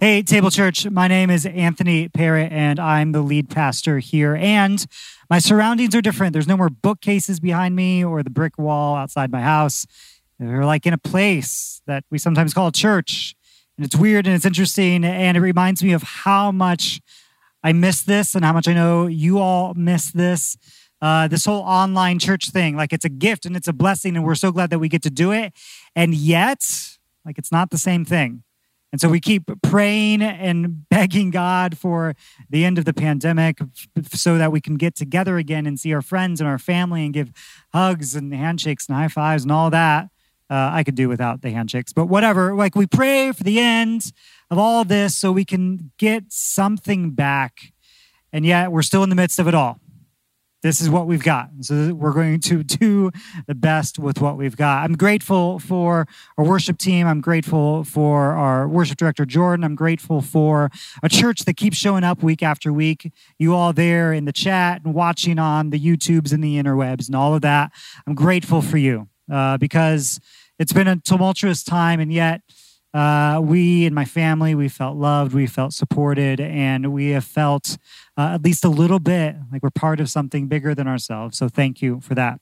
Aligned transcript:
Hey, 0.00 0.22
Table 0.22 0.52
Church. 0.52 0.88
My 0.88 1.08
name 1.08 1.28
is 1.28 1.44
Anthony 1.44 2.08
Parrott, 2.08 2.52
and 2.52 2.78
I'm 2.78 3.10
the 3.10 3.20
lead 3.20 3.50
pastor 3.50 3.98
here. 3.98 4.36
And 4.36 4.86
my 5.28 5.40
surroundings 5.40 5.92
are 5.96 6.00
different. 6.00 6.34
There's 6.34 6.46
no 6.46 6.56
more 6.56 6.70
bookcases 6.70 7.40
behind 7.40 7.74
me 7.74 8.04
or 8.04 8.22
the 8.22 8.30
brick 8.30 8.56
wall 8.58 8.94
outside 8.94 9.32
my 9.32 9.40
house. 9.40 9.86
We're 10.38 10.64
like 10.64 10.86
in 10.86 10.92
a 10.92 10.98
place 10.98 11.82
that 11.88 12.04
we 12.12 12.18
sometimes 12.18 12.54
call 12.54 12.70
church. 12.70 13.34
And 13.76 13.84
it's 13.84 13.96
weird 13.96 14.28
and 14.28 14.36
it's 14.36 14.44
interesting. 14.44 15.04
And 15.04 15.36
it 15.36 15.40
reminds 15.40 15.82
me 15.82 15.92
of 15.92 16.04
how 16.04 16.52
much 16.52 17.00
I 17.64 17.72
miss 17.72 18.00
this 18.02 18.36
and 18.36 18.44
how 18.44 18.52
much 18.52 18.68
I 18.68 18.74
know 18.74 19.08
you 19.08 19.40
all 19.40 19.74
miss 19.74 20.12
this. 20.12 20.56
Uh, 21.02 21.26
this 21.26 21.44
whole 21.44 21.62
online 21.62 22.20
church 22.20 22.50
thing, 22.50 22.76
like 22.76 22.92
it's 22.92 23.04
a 23.04 23.08
gift 23.08 23.46
and 23.46 23.56
it's 23.56 23.68
a 23.68 23.72
blessing, 23.72 24.16
and 24.16 24.24
we're 24.24 24.36
so 24.36 24.52
glad 24.52 24.70
that 24.70 24.78
we 24.78 24.88
get 24.88 25.02
to 25.02 25.10
do 25.10 25.32
it. 25.32 25.52
And 25.96 26.14
yet, 26.14 26.64
like 27.24 27.36
it's 27.36 27.50
not 27.50 27.70
the 27.70 27.78
same 27.78 28.04
thing. 28.04 28.44
And 28.90 29.00
so 29.00 29.08
we 29.08 29.20
keep 29.20 29.50
praying 29.62 30.22
and 30.22 30.88
begging 30.88 31.30
God 31.30 31.76
for 31.76 32.14
the 32.48 32.64
end 32.64 32.78
of 32.78 32.84
the 32.86 32.94
pandemic 32.94 33.58
so 34.12 34.38
that 34.38 34.50
we 34.50 34.60
can 34.60 34.76
get 34.76 34.94
together 34.94 35.36
again 35.36 35.66
and 35.66 35.78
see 35.78 35.92
our 35.92 36.00
friends 36.00 36.40
and 36.40 36.48
our 36.48 36.58
family 36.58 37.04
and 37.04 37.12
give 37.12 37.30
hugs 37.72 38.14
and 38.14 38.32
handshakes 38.32 38.88
and 38.88 38.96
high 38.96 39.08
fives 39.08 39.42
and 39.42 39.52
all 39.52 39.70
that. 39.70 40.08
Uh, 40.50 40.70
I 40.72 40.82
could 40.82 40.94
do 40.94 41.10
without 41.10 41.42
the 41.42 41.50
handshakes, 41.50 41.92
but 41.92 42.06
whatever. 42.06 42.54
Like 42.54 42.74
we 42.74 42.86
pray 42.86 43.32
for 43.32 43.44
the 43.44 43.58
end 43.58 44.12
of 44.50 44.56
all 44.56 44.84
this 44.84 45.14
so 45.14 45.30
we 45.30 45.44
can 45.44 45.90
get 45.98 46.24
something 46.28 47.10
back. 47.10 47.72
And 48.32 48.46
yet 48.46 48.72
we're 48.72 48.82
still 48.82 49.02
in 49.02 49.10
the 49.10 49.16
midst 49.16 49.38
of 49.38 49.46
it 49.46 49.54
all 49.54 49.78
this 50.62 50.80
is 50.80 50.90
what 50.90 51.06
we've 51.06 51.22
got. 51.22 51.50
So 51.60 51.94
we're 51.94 52.12
going 52.12 52.40
to 52.40 52.62
do 52.64 53.10
the 53.46 53.54
best 53.54 53.98
with 53.98 54.20
what 54.20 54.36
we've 54.36 54.56
got. 54.56 54.84
I'm 54.84 54.96
grateful 54.96 55.58
for 55.58 56.06
our 56.36 56.44
worship 56.44 56.78
team. 56.78 57.06
I'm 57.06 57.20
grateful 57.20 57.84
for 57.84 58.32
our 58.32 58.68
worship 58.68 58.98
director, 58.98 59.24
Jordan. 59.24 59.64
I'm 59.64 59.74
grateful 59.74 60.20
for 60.20 60.70
a 61.02 61.08
church 61.08 61.44
that 61.44 61.56
keeps 61.56 61.76
showing 61.76 62.04
up 62.04 62.22
week 62.22 62.42
after 62.42 62.72
week. 62.72 63.12
You 63.38 63.54
all 63.54 63.72
there 63.72 64.12
in 64.12 64.24
the 64.24 64.32
chat 64.32 64.82
and 64.84 64.94
watching 64.94 65.38
on 65.38 65.70
the 65.70 65.78
YouTubes 65.78 66.32
and 66.32 66.42
the 66.42 66.56
interwebs 66.56 67.06
and 67.06 67.14
all 67.14 67.34
of 67.34 67.42
that. 67.42 67.72
I'm 68.06 68.14
grateful 68.14 68.62
for 68.62 68.78
you 68.78 69.08
uh, 69.32 69.58
because 69.58 70.20
it's 70.58 70.72
been 70.72 70.88
a 70.88 70.96
tumultuous 70.96 71.62
time 71.62 72.00
and 72.00 72.12
yet 72.12 72.42
uh, 72.94 73.40
we 73.42 73.84
and 73.84 73.94
my 73.94 74.04
family, 74.04 74.54
we 74.54 74.68
felt 74.68 74.96
loved, 74.96 75.34
we 75.34 75.46
felt 75.46 75.74
supported, 75.74 76.40
and 76.40 76.92
we 76.92 77.10
have 77.10 77.24
felt 77.24 77.76
uh, 78.18 78.32
at 78.34 78.42
least 78.42 78.64
a 78.64 78.68
little 78.68 78.98
bit 78.98 79.36
like 79.52 79.62
we're 79.62 79.70
part 79.70 80.00
of 80.00 80.10
something 80.10 80.48
bigger 80.48 80.74
than 80.74 80.88
ourselves. 80.88 81.38
So 81.38 81.48
thank 81.48 81.80
you 81.80 82.00
for 82.00 82.16
that. 82.16 82.40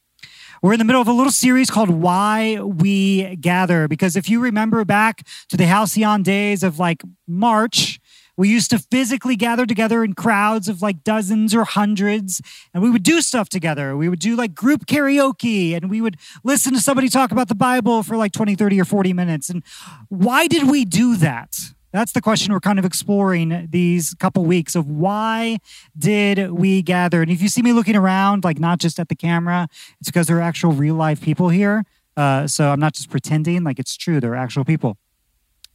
We're 0.63 0.73
in 0.73 0.79
the 0.79 0.85
middle 0.85 1.03
of 1.03 1.09
a 1.09 1.13
little 1.13 1.31
series 1.31 1.71
called 1.71 1.91
Why 1.91 2.59
We 2.61 3.37
Gather, 3.37 3.87
because 3.87 4.17
if 4.17 4.31
you 4.31 4.41
remember 4.41 4.85
back 4.87 5.27
to 5.51 5.57
the 5.57 5.67
Halcyon 5.67 6.23
days 6.23 6.63
of 6.63 6.79
like 6.79 7.03
March, 7.29 8.01
we 8.39 8.49
used 8.49 8.71
to 8.71 8.79
physically 8.79 9.37
gather 9.37 9.67
together 9.67 10.03
in 10.03 10.15
crowds 10.15 10.69
of 10.69 10.81
like 10.81 11.05
dozens 11.05 11.55
or 11.55 11.65
hundreds, 11.65 12.41
and 12.73 12.83
we 12.83 12.91
would 12.91 13.03
do 13.03 13.21
stuff 13.21 13.51
together. 13.51 13.97
We 13.97 14.09
would 14.09 14.19
do 14.19 14.35
like 14.35 14.55
group 14.55 14.87
karaoke, 14.87 15.75
and 15.75 15.91
we 15.91 16.01
would 16.01 16.17
listen 16.43 16.73
to 16.73 16.81
somebody 16.81 17.09
talk 17.09 17.33
about 17.33 17.49
the 17.49 17.55
Bible 17.55 18.03
for 18.03 18.17
like 18.17 18.33
20, 18.33 18.55
30, 18.55 18.81
or 18.81 18.85
40 18.85 19.13
minutes. 19.13 19.51
And 19.51 19.63
why 20.09 20.47
did 20.47 20.71
we 20.71 20.85
do 20.87 21.17
that? 21.17 21.76
That's 21.97 22.13
the 22.13 22.21
question 22.21 22.53
we're 22.53 22.61
kind 22.61 22.79
of 22.79 22.85
exploring 22.85 23.69
these 23.71 24.13
couple 24.13 24.45
weeks 24.45 24.75
of 24.75 24.87
why 24.87 25.57
did 25.97 26.51
we 26.51 26.83
gather? 26.83 27.23
And 27.23 27.31
if 27.31 27.41
you 27.41 27.49
see 27.49 27.63
me 27.63 27.73
looking 27.73 27.97
around, 27.97 28.45
like 28.45 28.59
not 28.59 28.81
just 28.81 29.01
at 29.01 29.09
the 29.09 29.15
camera, 29.15 29.67
it's 29.99 30.11
because 30.11 30.27
there 30.27 30.37
are 30.37 30.43
actual 30.43 30.73
real 30.73 30.95
life 30.95 31.23
people 31.23 31.49
here. 31.49 31.85
Uh, 32.15 32.47
so 32.49 32.69
I'm 32.69 32.81
not 32.81 32.93
just 32.93 33.09
pretending, 33.09 33.65
like 33.65 33.79
it's 33.79 33.97
true, 33.97 34.21
there 34.21 34.33
are 34.33 34.37
actual 34.37 34.63
people 34.63 34.99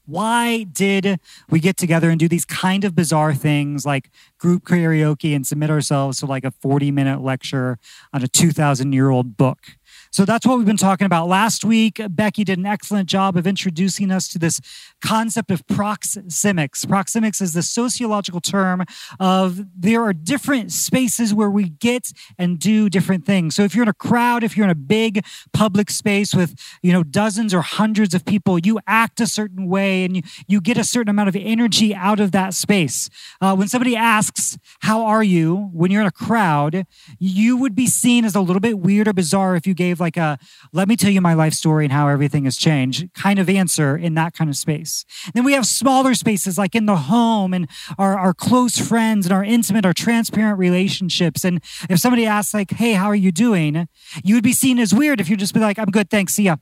why 0.06 0.64
did 0.64 1.20
we 1.50 1.60
get 1.60 1.78
together 1.78 2.10
and 2.10 2.20
do 2.20 2.28
these 2.28 2.44
kind 2.44 2.84
of 2.84 2.96
bizarre 2.96 3.34
things 3.34 3.86
like 3.86 4.10
group 4.38 4.66
karaoke 4.66 5.36
and 5.36 5.46
submit 5.46 5.70
ourselves 5.70 6.20
to 6.20 6.26
like 6.26 6.44
a 6.44 6.52
40 6.52 6.92
minute 6.92 7.22
lecture 7.22 7.78
on 8.12 8.24
a 8.24 8.28
2000 8.28 8.92
year 8.94 9.10
old 9.10 9.38
book 9.38 9.78
so 10.12 10.26
that's 10.26 10.46
what 10.46 10.58
we've 10.58 10.68
been 10.68 10.76
talking 10.76 11.06
about. 11.06 11.30
Last 11.30 11.64
week, 11.64 12.02
Becky 12.10 12.44
did 12.44 12.60
an 12.60 12.66
excellent 12.66 13.08
job 13.08 13.38
of 13.38 13.48
introducing 13.48 14.12
us 14.12 14.28
to 14.30 14.40
this 14.40 14.60
concept 15.02 15.52
of 15.52 15.66
proxemics. 15.68 16.86
Proxemics 16.86 17.42
is 17.42 17.54
the 17.54 17.64
sociological 17.64 18.42
term 18.42 18.84
of 19.22 19.62
there 19.74 20.02
are 20.04 20.12
different 20.12 20.74
spaces 20.74 21.34
where 21.34 21.50
we 21.50 21.70
get 21.70 22.12
and 22.38 22.60
do 22.60 22.90
different 22.90 23.26
things. 23.26 23.56
So 23.56 23.64
if 23.64 23.74
you're 23.74 23.84
in 23.84 23.90
a 23.90 23.94
crowd, 23.94 24.44
if 24.44 24.58
you're 24.58 24.66
in 24.66 24.70
a 24.70 24.76
big 24.76 25.26
public 25.54 25.90
space 25.90 26.36
with, 26.36 26.56
you 26.82 26.92
know, 26.92 27.04
dozens 27.04 27.54
or 27.54 27.62
hundreds 27.62 28.14
of 28.14 28.26
people, 28.26 28.60
you 28.60 28.80
act 28.88 29.22
a 29.22 29.28
certain 29.28 29.70
way 29.70 30.04
and 30.04 30.18
you, 30.18 30.24
you 30.46 30.60
get 30.60 30.78
a 30.78 30.84
certain 30.84 31.10
amount 31.10 31.30
of 31.30 31.38
energy 31.38 31.96
out 31.96 32.20
of 32.20 32.34
that 32.34 32.54
space. 32.54 33.10
Uh, 33.40 33.56
when 33.56 33.70
somebody 33.70 33.96
asks, 33.96 34.58
how 34.82 35.06
are 35.06 35.24
you? 35.24 35.70
When 35.72 35.90
you're 35.90 36.02
in 36.02 36.08
a 36.08 36.12
crowd, 36.12 36.86
you 37.18 37.56
would 37.56 37.76
be 37.76 37.88
seen 37.88 38.26
as 38.26 38.36
a 38.36 38.42
little 38.42 38.60
bit 38.60 38.78
weird 38.80 39.08
or 39.08 39.14
bizarre 39.14 39.56
if 39.56 39.66
you 39.66 39.74
gave 39.74 40.01
like 40.02 40.18
a 40.18 40.38
let 40.74 40.88
me 40.88 40.98
tell 40.98 41.10
you 41.10 41.22
my 41.22 41.34
life 41.34 41.54
story 41.54 41.86
and 41.86 41.94
how 41.94 42.10
everything 42.10 42.44
has 42.44 42.58
changed 42.58 43.14
kind 43.14 43.40
of 43.40 43.50
answer 43.50 43.96
in 43.96 44.16
that 44.16 44.34
kind 44.34 44.50
of 44.50 44.58
space. 44.58 45.06
Then 45.34 45.46
we 45.46 45.54
have 45.54 45.66
smaller 45.66 46.14
spaces 46.14 46.58
like 46.58 46.76
in 46.76 46.86
the 46.86 46.98
home 46.98 47.54
and 47.54 47.70
our, 47.98 48.18
our 48.18 48.34
close 48.34 48.78
friends 48.78 49.26
and 49.26 49.34
our 49.34 49.44
intimate, 49.44 49.86
our 49.86 49.94
transparent 49.94 50.60
relationships. 50.60 51.46
And 51.46 51.64
if 51.90 52.00
somebody 52.00 52.26
asks 52.26 52.54
like, 52.54 52.72
hey, 52.72 52.94
how 52.94 53.08
are 53.08 53.16
you 53.16 53.32
doing? 53.32 53.88
You 54.24 54.36
would 54.36 54.44
be 54.44 54.54
seen 54.54 54.80
as 54.80 54.94
weird 54.94 55.22
if 55.22 55.30
you 55.30 55.38
just 55.38 55.54
be 55.54 55.60
like, 55.60 55.80
I'm 55.80 55.92
good, 55.92 56.10
thanks, 56.10 56.34
see 56.34 56.44
ya 56.44 56.58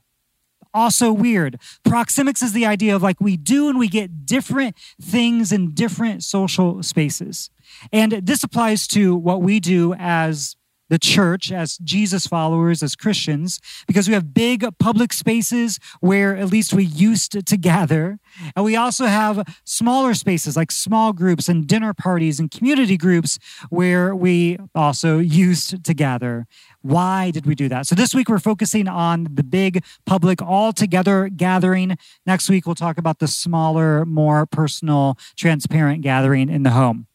also 0.72 1.12
weird. 1.12 1.60
Proxemics 1.84 2.42
is 2.42 2.52
the 2.52 2.66
idea 2.66 2.94
of 2.94 3.02
like 3.02 3.20
we 3.20 3.36
do 3.36 3.68
and 3.68 3.78
we 3.78 3.88
get 3.88 4.24
different 4.26 4.76
things 5.00 5.52
in 5.52 5.74
different 5.74 6.22
social 6.22 6.82
spaces. 6.82 7.50
And 7.92 8.12
this 8.12 8.42
applies 8.42 8.86
to 8.88 9.14
what 9.14 9.42
we 9.42 9.60
do 9.60 9.94
as 9.94 10.56
the 10.90 10.98
church 10.98 11.50
as 11.50 11.78
Jesus 11.78 12.26
followers, 12.26 12.82
as 12.82 12.94
Christians, 12.96 13.60
because 13.86 14.08
we 14.08 14.14
have 14.14 14.34
big 14.34 14.66
public 14.78 15.12
spaces 15.12 15.78
where 16.00 16.36
at 16.36 16.50
least 16.50 16.74
we 16.74 16.84
used 16.84 17.46
to 17.46 17.56
gather. 17.56 18.18
And 18.54 18.64
we 18.64 18.76
also 18.76 19.06
have 19.06 19.46
smaller 19.64 20.14
spaces 20.14 20.56
like 20.56 20.70
small 20.70 21.12
groups 21.12 21.48
and 21.48 21.66
dinner 21.66 21.94
parties 21.94 22.38
and 22.38 22.50
community 22.50 22.96
groups 22.96 23.38
where 23.70 24.14
we 24.14 24.58
also 24.74 25.18
used 25.18 25.82
to 25.84 25.94
gather. 25.94 26.46
Why 26.82 27.30
did 27.30 27.46
we 27.46 27.54
do 27.54 27.68
that? 27.68 27.86
So 27.86 27.94
this 27.94 28.14
week 28.14 28.28
we're 28.28 28.38
focusing 28.40 28.88
on 28.88 29.28
the 29.32 29.44
big 29.44 29.84
public 30.06 30.42
all 30.42 30.72
together 30.72 31.28
gathering. 31.28 31.96
Next 32.26 32.50
week 32.50 32.66
we'll 32.66 32.74
talk 32.74 32.98
about 32.98 33.20
the 33.20 33.28
smaller, 33.28 34.04
more 34.04 34.44
personal, 34.44 35.16
transparent 35.36 36.02
gathering 36.02 36.48
in 36.48 36.64
the 36.64 36.70
home. 36.70 37.06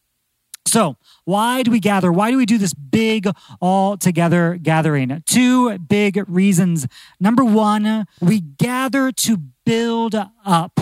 So, 0.66 0.96
why 1.24 1.62
do 1.62 1.70
we 1.70 1.80
gather? 1.80 2.12
Why 2.12 2.30
do 2.30 2.36
we 2.36 2.46
do 2.46 2.58
this 2.58 2.74
big 2.74 3.28
all 3.60 3.96
together 3.96 4.58
gathering? 4.60 5.22
Two 5.26 5.78
big 5.78 6.22
reasons. 6.28 6.86
Number 7.20 7.44
one, 7.44 8.06
we 8.20 8.40
gather 8.40 9.12
to 9.12 9.38
build 9.64 10.14
up. 10.44 10.78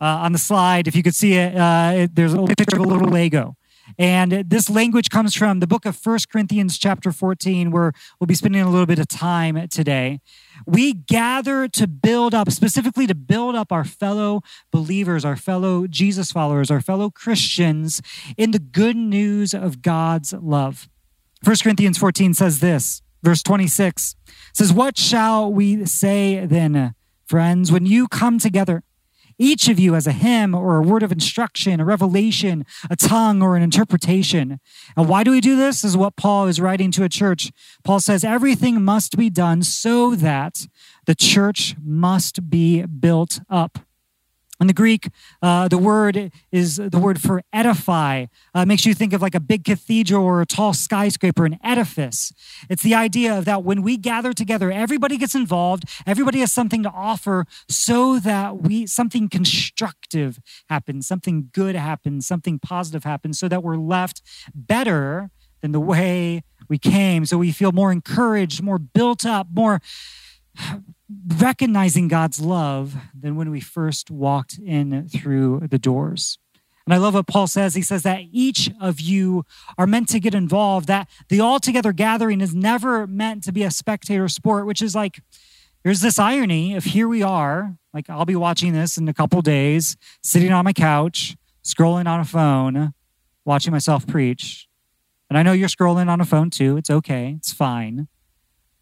Uh, 0.00 0.06
on 0.06 0.32
the 0.32 0.38
slide, 0.38 0.86
if 0.86 0.94
you 0.94 1.02
could 1.02 1.14
see 1.14 1.34
it, 1.34 1.56
uh, 1.56 1.92
it 1.94 2.14
there's 2.14 2.34
a 2.34 2.44
picture 2.58 2.76
of 2.76 2.84
a 2.84 2.88
little 2.88 3.08
Lego. 3.08 3.56
And 3.98 4.44
this 4.48 4.68
language 4.68 5.10
comes 5.10 5.34
from 5.34 5.60
the 5.60 5.66
book 5.66 5.86
of 5.86 5.96
First 5.96 6.28
Corinthians, 6.28 6.78
chapter 6.78 7.12
14, 7.12 7.70
where 7.70 7.92
we'll 8.18 8.26
be 8.26 8.34
spending 8.34 8.62
a 8.62 8.68
little 8.68 8.86
bit 8.86 8.98
of 8.98 9.08
time 9.08 9.68
today. 9.68 10.20
We 10.66 10.92
gather 10.92 11.68
to 11.68 11.86
build 11.86 12.34
up, 12.34 12.50
specifically 12.50 13.06
to 13.06 13.14
build 13.14 13.54
up 13.54 13.70
our 13.70 13.84
fellow 13.84 14.42
believers, 14.70 15.24
our 15.24 15.36
fellow 15.36 15.86
Jesus 15.86 16.32
followers, 16.32 16.70
our 16.70 16.80
fellow 16.80 17.10
Christians 17.10 18.02
in 18.36 18.50
the 18.50 18.58
good 18.58 18.96
news 18.96 19.54
of 19.54 19.82
God's 19.82 20.32
love. 20.32 20.88
First 21.44 21.62
Corinthians 21.62 21.98
14 21.98 22.34
says 22.34 22.60
this, 22.60 23.02
verse 23.22 23.42
26 23.42 24.16
says, 24.52 24.72
What 24.72 24.98
shall 24.98 25.52
we 25.52 25.84
say 25.84 26.46
then, 26.46 26.94
friends, 27.26 27.70
when 27.70 27.86
you 27.86 28.08
come 28.08 28.38
together? 28.38 28.82
Each 29.38 29.68
of 29.68 29.78
you 29.78 29.94
has 29.94 30.06
a 30.06 30.12
hymn 30.12 30.54
or 30.54 30.76
a 30.76 30.82
word 30.82 31.02
of 31.02 31.12
instruction, 31.12 31.80
a 31.80 31.84
revelation, 31.84 32.64
a 32.88 32.96
tongue, 32.96 33.42
or 33.42 33.56
an 33.56 33.62
interpretation. 33.62 34.60
And 34.96 35.08
why 35.08 35.24
do 35.24 35.30
we 35.30 35.40
do 35.40 35.56
this? 35.56 35.64
this 35.74 35.82
is 35.82 35.96
what 35.96 36.14
Paul 36.14 36.46
is 36.46 36.60
writing 36.60 36.92
to 36.92 37.02
a 37.02 37.08
church. 37.08 37.50
Paul 37.82 37.98
says 37.98 38.22
everything 38.22 38.82
must 38.82 39.16
be 39.16 39.28
done 39.28 39.62
so 39.62 40.14
that 40.14 40.66
the 41.06 41.14
church 41.14 41.74
must 41.82 42.48
be 42.48 42.82
built 42.86 43.40
up. 43.50 43.80
In 44.60 44.68
the 44.68 44.72
Greek, 44.72 45.08
uh, 45.42 45.66
the 45.66 45.78
word 45.78 46.30
is 46.52 46.76
the 46.76 46.98
word 46.98 47.20
for 47.20 47.42
edify. 47.52 48.26
Uh, 48.54 48.64
makes 48.64 48.86
you 48.86 48.94
think 48.94 49.12
of 49.12 49.20
like 49.20 49.34
a 49.34 49.40
big 49.40 49.64
cathedral 49.64 50.24
or 50.24 50.40
a 50.40 50.46
tall 50.46 50.72
skyscraper, 50.72 51.44
an 51.44 51.58
edifice. 51.64 52.32
It's 52.70 52.84
the 52.84 52.94
idea 52.94 53.36
of 53.36 53.46
that 53.46 53.64
when 53.64 53.82
we 53.82 53.96
gather 53.96 54.32
together, 54.32 54.70
everybody 54.70 55.16
gets 55.16 55.34
involved, 55.34 55.84
everybody 56.06 56.38
has 56.38 56.52
something 56.52 56.84
to 56.84 56.90
offer, 56.90 57.46
so 57.68 58.20
that 58.20 58.62
we 58.62 58.86
something 58.86 59.28
constructive 59.28 60.38
happens, 60.68 61.06
something 61.06 61.50
good 61.52 61.74
happens, 61.74 62.24
something 62.24 62.60
positive 62.60 63.02
happens, 63.02 63.40
so 63.40 63.48
that 63.48 63.64
we're 63.64 63.76
left 63.76 64.22
better 64.54 65.30
than 65.62 65.72
the 65.72 65.80
way 65.80 66.44
we 66.68 66.78
came. 66.78 67.26
So 67.26 67.38
we 67.38 67.50
feel 67.50 67.72
more 67.72 67.90
encouraged, 67.90 68.62
more 68.62 68.78
built 68.78 69.26
up, 69.26 69.48
more 69.52 69.80
recognizing 71.38 72.08
God's 72.08 72.40
love 72.40 72.94
than 73.18 73.36
when 73.36 73.50
we 73.50 73.60
first 73.60 74.10
walked 74.10 74.58
in 74.58 75.08
through 75.08 75.66
the 75.70 75.78
doors. 75.78 76.38
And 76.86 76.92
I 76.92 76.98
love 76.98 77.14
what 77.14 77.26
Paul 77.26 77.46
says. 77.46 77.74
He 77.74 77.82
says 77.82 78.02
that 78.02 78.22
each 78.30 78.70
of 78.80 79.00
you 79.00 79.44
are 79.78 79.86
meant 79.86 80.08
to 80.10 80.20
get 80.20 80.34
involved, 80.34 80.86
that 80.88 81.08
the 81.28 81.40
all 81.40 81.58
together 81.58 81.92
gathering 81.92 82.40
is 82.40 82.54
never 82.54 83.06
meant 83.06 83.42
to 83.44 83.52
be 83.52 83.62
a 83.62 83.70
spectator 83.70 84.28
sport, 84.28 84.66
which 84.66 84.82
is 84.82 84.94
like, 84.94 85.20
there's 85.82 86.00
this 86.00 86.18
irony 86.18 86.74
of 86.74 86.84
here 86.84 87.08
we 87.08 87.22
are, 87.22 87.76
like 87.92 88.10
I'll 88.10 88.24
be 88.24 88.36
watching 88.36 88.72
this 88.72 88.98
in 88.98 89.08
a 89.08 89.14
couple 89.14 89.40
days, 89.42 89.96
sitting 90.22 90.52
on 90.52 90.64
my 90.64 90.72
couch, 90.72 91.36
scrolling 91.62 92.06
on 92.06 92.20
a 92.20 92.24
phone, 92.24 92.92
watching 93.44 93.72
myself 93.72 94.06
preach. 94.06 94.68
And 95.30 95.38
I 95.38 95.42
know 95.42 95.52
you're 95.52 95.68
scrolling 95.68 96.08
on 96.08 96.20
a 96.20 96.24
phone 96.24 96.50
too. 96.50 96.76
It's 96.76 96.90
okay, 96.90 97.34
it's 97.38 97.52
fine. 97.52 98.08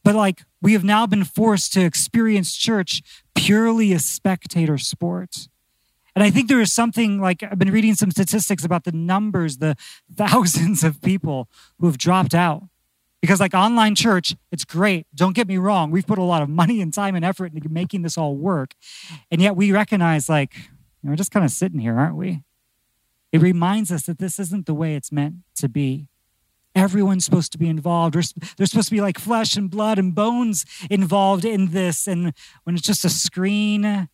But 0.05 0.15
like, 0.15 0.43
we 0.61 0.73
have 0.73 0.85
now 0.85 1.07
been 1.07 1.25
forced 1.25 1.73
to 1.75 1.85
experience 1.85 2.57
church 2.57 3.03
purely 3.35 3.93
a 3.93 3.99
spectator 3.99 4.79
sport. 4.79 5.49
And 6.15 6.23
I 6.23 6.31
think 6.31 6.49
there 6.49 6.61
is 6.61 6.73
something 6.73 7.21
like 7.21 7.43
I've 7.43 7.59
been 7.59 7.73
reading 7.73 7.95
some 7.95 8.11
statistics 8.11 8.65
about 8.65 8.85
the 8.85 8.93
numbers, 8.93 9.59
the 9.59 9.77
thousands 10.15 10.85
of 10.85 11.01
people 11.01 11.49
who 11.79 11.87
have 11.87 11.99
dropped 11.99 12.35
out. 12.35 12.65
Because, 13.21 13.39
like 13.39 13.55
online 13.55 13.95
church, 13.95 14.35
it's 14.51 14.65
great. 14.65 15.07
Don't 15.15 15.35
get 15.35 15.47
me 15.47 15.57
wrong. 15.57 15.93
We've 15.93 16.07
put 16.07 16.19
a 16.19 16.25
lot 16.25 16.43
of 16.43 16.49
money 16.49 16.81
and 16.81 16.93
time 16.93 17.15
and 17.15 17.25
effort 17.25 17.53
into 17.55 17.69
making 17.69 18.03
this 18.03 18.19
all 18.19 18.35
work. 18.35 18.75
And 19.31 19.41
yet 19.41 19.55
we 19.55 19.71
recognize, 19.71 20.29
like, 20.29 20.55
we're 21.05 21.15
just 21.15 21.31
kind 21.31 21.45
of 21.45 21.53
sitting 21.53 21.79
here, 21.79 21.97
aren't 21.97 22.17
we? 22.17 22.43
It 23.31 23.41
reminds 23.41 23.93
us 23.93 24.07
that 24.07 24.19
this 24.19 24.41
isn't 24.41 24.67
the 24.67 24.75
way 24.75 24.97
it's 24.97 25.13
meant 25.13 25.37
to 25.57 25.69
be. 25.69 26.09
Everyone's 26.75 27.25
supposed 27.25 27.53
to 27.53 27.59
be 27.59 27.69
involved. 27.69 28.15
There's, 28.15 28.33
supposed 28.71 28.89
to 28.89 28.95
be 28.95 29.01
like 29.01 29.19
flesh 29.19 29.57
and 29.57 29.71
blood 29.71 29.99
and 29.99 30.15
bones 30.15 30.65
involved 30.91 31.45
in 31.45 31.69
this. 31.69 32.07
And 32.07 32.33
when 32.65 32.77
it's 32.77 32.87
just 32.87 33.05
a 33.05 33.11
screen 33.11 34.09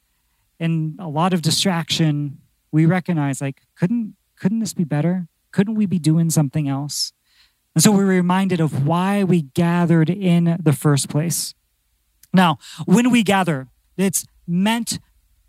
and 0.59 0.97
a 0.99 1.09
lot 1.09 1.33
of 1.33 1.43
distraction, 1.43 2.39
we 2.73 2.85
recognize 2.85 3.41
like, 3.41 3.63
couldn't 3.77 4.17
couldn't 4.37 4.61
this 4.61 4.75
be 4.75 4.85
better? 4.85 5.29
Couldn't 5.53 5.75
we 5.75 5.87
be 5.87 5.99
doing 5.99 6.31
something 6.31 6.69
else? 6.69 7.13
And 7.75 7.83
so 7.83 7.93
we're 7.93 8.07
reminded 8.07 8.61
of 8.61 8.87
why 8.87 9.25
we 9.25 9.43
gathered 9.43 10.11
in 10.11 10.59
the 10.63 10.73
first 10.73 11.09
place. 11.09 11.55
Now, 12.33 12.59
when 12.87 13.11
we 13.11 13.23
gather, 13.23 13.69
it's 13.97 14.27
meant 14.47 14.99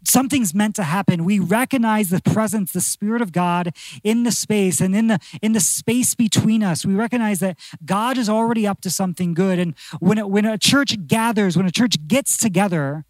something's 0.04 0.54
meant 0.54 0.76
to 0.76 0.84
happen. 0.84 1.26
We 1.26 1.40
recognize 1.40 2.10
the 2.10 2.22
presence 2.22 2.72
the 2.72 2.82
spirit 2.82 3.22
of 3.22 3.32
god 3.32 3.74
in 4.04 4.24
the 4.24 4.32
space 4.32 4.82
and 4.82 4.96
in 4.96 5.08
the 5.08 5.20
in 5.42 5.54
the 5.54 5.60
space 5.60 6.16
between 6.16 6.64
us. 6.64 6.86
We 6.86 6.96
recognize 6.96 7.40
that 7.40 7.58
god 7.86 8.18
is 8.18 8.30
already 8.30 8.66
up 8.68 8.82
to 8.82 8.90
something 8.90 9.34
good. 9.34 9.60
And 9.60 9.76
when 10.00 10.18
it, 10.18 10.30
when 10.30 10.46
a 10.46 10.58
church 10.58 11.08
gathers 11.08 11.58
when 11.58 11.66
a 11.66 11.72
church 11.72 12.08
gets 12.08 12.38
together 12.38 13.06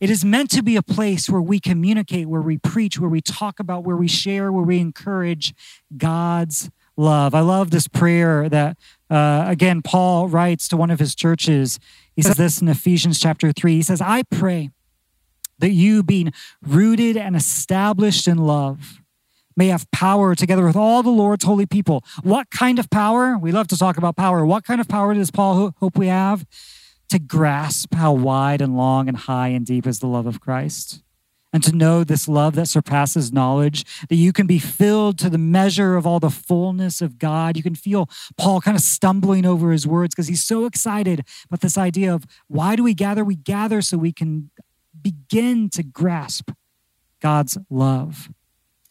it 0.00 0.08
is 0.08 0.24
meant 0.24 0.50
to 0.50 0.62
be 0.62 0.76
a 0.76 0.82
place 0.82 1.28
where 1.28 1.42
we 1.42 1.60
communicate 1.60 2.26
where 2.26 2.40
we 2.40 2.56
preach 2.58 2.98
where 2.98 3.10
we 3.10 3.20
talk 3.20 3.60
about 3.60 3.84
where 3.84 3.96
we 3.96 4.08
share 4.08 4.50
where 4.50 4.64
we 4.64 4.78
encourage 4.78 5.54
god's 5.96 6.70
love. 6.96 7.34
I 7.34 7.40
love 7.40 7.70
this 7.70 7.88
prayer 7.88 8.48
that 8.48 8.78
uh, 9.10 9.44
again 9.46 9.82
paul 9.82 10.28
writes 10.28 10.68
to 10.68 10.76
one 10.76 10.90
of 10.90 10.98
his 10.98 11.14
churches. 11.14 11.78
He 12.16 12.22
says 12.22 12.36
this 12.36 12.60
in 12.60 12.68
ephesians 12.68 13.20
chapter 13.20 13.52
3 13.52 13.74
he 13.74 13.82
says 13.82 14.00
i 14.00 14.22
pray 14.22 14.70
that 15.58 15.70
you, 15.70 16.02
being 16.02 16.32
rooted 16.62 17.16
and 17.16 17.36
established 17.36 18.28
in 18.28 18.38
love, 18.38 19.00
may 19.56 19.68
have 19.68 19.90
power 19.90 20.34
together 20.34 20.64
with 20.64 20.76
all 20.76 21.02
the 21.02 21.10
Lord's 21.10 21.44
holy 21.44 21.66
people. 21.66 22.04
What 22.22 22.50
kind 22.50 22.78
of 22.78 22.90
power? 22.90 23.38
We 23.38 23.52
love 23.52 23.68
to 23.68 23.78
talk 23.78 23.96
about 23.96 24.16
power. 24.16 24.44
What 24.44 24.64
kind 24.64 24.80
of 24.80 24.88
power 24.88 25.14
does 25.14 25.30
Paul 25.30 25.74
hope 25.78 25.96
we 25.96 26.08
have? 26.08 26.44
To 27.10 27.18
grasp 27.18 27.94
how 27.94 28.12
wide 28.12 28.60
and 28.60 28.76
long 28.76 29.08
and 29.08 29.16
high 29.16 29.48
and 29.48 29.64
deep 29.64 29.86
is 29.86 30.00
the 30.00 30.06
love 30.06 30.26
of 30.26 30.40
Christ. 30.40 31.02
And 31.52 31.62
to 31.62 31.72
know 31.72 32.02
this 32.02 32.26
love 32.26 32.56
that 32.56 32.66
surpasses 32.66 33.32
knowledge, 33.32 33.84
that 34.08 34.16
you 34.16 34.32
can 34.32 34.48
be 34.48 34.58
filled 34.58 35.20
to 35.20 35.30
the 35.30 35.38
measure 35.38 35.94
of 35.94 36.04
all 36.04 36.18
the 36.18 36.28
fullness 36.28 37.00
of 37.00 37.16
God. 37.16 37.56
You 37.56 37.62
can 37.62 37.76
feel 37.76 38.10
Paul 38.36 38.60
kind 38.60 38.76
of 38.76 38.82
stumbling 38.82 39.46
over 39.46 39.70
his 39.70 39.86
words 39.86 40.16
because 40.16 40.26
he's 40.26 40.42
so 40.42 40.66
excited 40.66 41.24
about 41.46 41.60
this 41.60 41.78
idea 41.78 42.12
of 42.12 42.26
why 42.48 42.74
do 42.74 42.82
we 42.82 42.92
gather? 42.92 43.24
We 43.24 43.36
gather 43.36 43.82
so 43.82 43.96
we 43.96 44.10
can 44.10 44.50
begin 45.04 45.70
to 45.70 45.84
grasp 45.84 46.50
God's 47.20 47.56
love. 47.70 48.28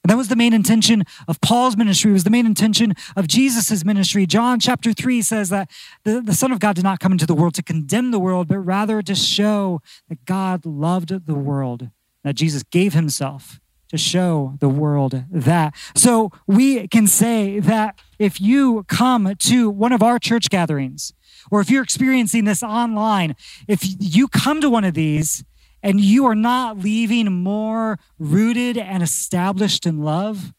And 0.03 0.09
that 0.11 0.17
was 0.17 0.27
the 0.27 0.35
main 0.35 0.53
intention 0.53 1.03
of 1.29 1.39
Paul's 1.39 1.77
ministry, 1.77 2.11
was 2.11 2.25
the 2.25 2.29
main 2.29 2.45
intention 2.45 2.93
of 3.15 3.27
Jesus' 3.27 3.85
ministry. 3.85 4.25
John 4.25 4.59
chapter 4.59 4.91
3 4.91 5.21
says 5.21 5.49
that 5.49 5.69
the, 6.03 6.21
the 6.21 6.33
Son 6.33 6.51
of 6.51 6.59
God 6.59 6.75
did 6.75 6.83
not 6.83 6.99
come 6.99 7.13
into 7.13 7.25
the 7.25 7.33
world 7.33 7.53
to 7.55 7.63
condemn 7.63 8.11
the 8.11 8.19
world, 8.19 8.49
but 8.49 8.59
rather 8.59 9.01
to 9.01 9.15
show 9.15 9.81
that 10.09 10.25
God 10.25 10.65
loved 10.65 11.25
the 11.25 11.35
world, 11.35 11.89
that 12.23 12.35
Jesus 12.35 12.63
gave 12.63 12.93
himself 12.93 13.61
to 13.93 13.97
show 13.97 14.55
the 14.59 14.67
world 14.67 15.23
that. 15.31 15.75
So 15.95 16.31
we 16.47 16.87
can 16.87 17.07
say 17.07 17.59
that 17.59 17.99
if 18.17 18.41
you 18.41 18.83
come 18.87 19.35
to 19.37 19.69
one 19.69 19.93
of 19.93 20.01
our 20.01 20.17
church 20.17 20.49
gatherings, 20.49 21.13
or 21.51 21.61
if 21.61 21.69
you're 21.69 21.83
experiencing 21.83 22.45
this 22.45 22.63
online, 22.63 23.35
if 23.67 23.81
you 23.83 24.27
come 24.27 24.61
to 24.61 24.69
one 24.69 24.83
of 24.83 24.95
these, 24.95 25.43
and 25.83 25.99
you 25.99 26.25
are 26.25 26.33
not 26.33 26.79
leaving 26.79 27.31
more 27.31 27.99
rooted 28.17 28.77
and 28.77 29.03
established 29.03 29.85
in 29.85 30.01
love, 30.01 30.53